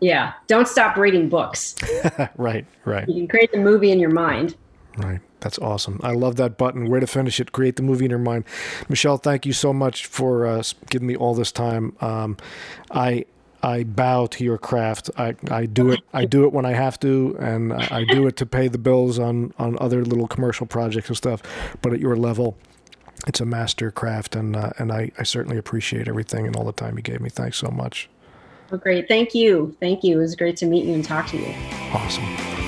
[0.01, 1.75] Yeah, don't stop reading books.
[2.37, 4.57] right, right, You can create the movie in your mind.
[4.97, 5.21] right.
[5.41, 6.01] That's awesome.
[6.03, 6.89] I love that button.
[6.91, 7.53] Where to finish it?
[7.53, 8.45] Create the movie in your mind.
[8.89, 11.97] Michelle, thank you so much for uh, giving me all this time.
[12.01, 12.37] Um,
[12.91, 13.25] I
[13.63, 15.11] I bow to your craft.
[15.17, 16.01] I, I do it.
[16.13, 19.19] I do it when I have to, and I do it to pay the bills
[19.21, 21.43] on on other little commercial projects and stuff.
[21.83, 22.57] But at your level,
[23.27, 26.73] it's a master craft, and uh, and I, I certainly appreciate everything and all the
[26.73, 27.31] time you gave me.
[27.31, 28.09] Thanks so much.
[28.71, 29.09] Oh, great.
[29.09, 29.77] Thank you.
[29.81, 30.19] Thank you.
[30.19, 31.55] It was great to meet you and talk to you.
[31.93, 32.68] Awesome.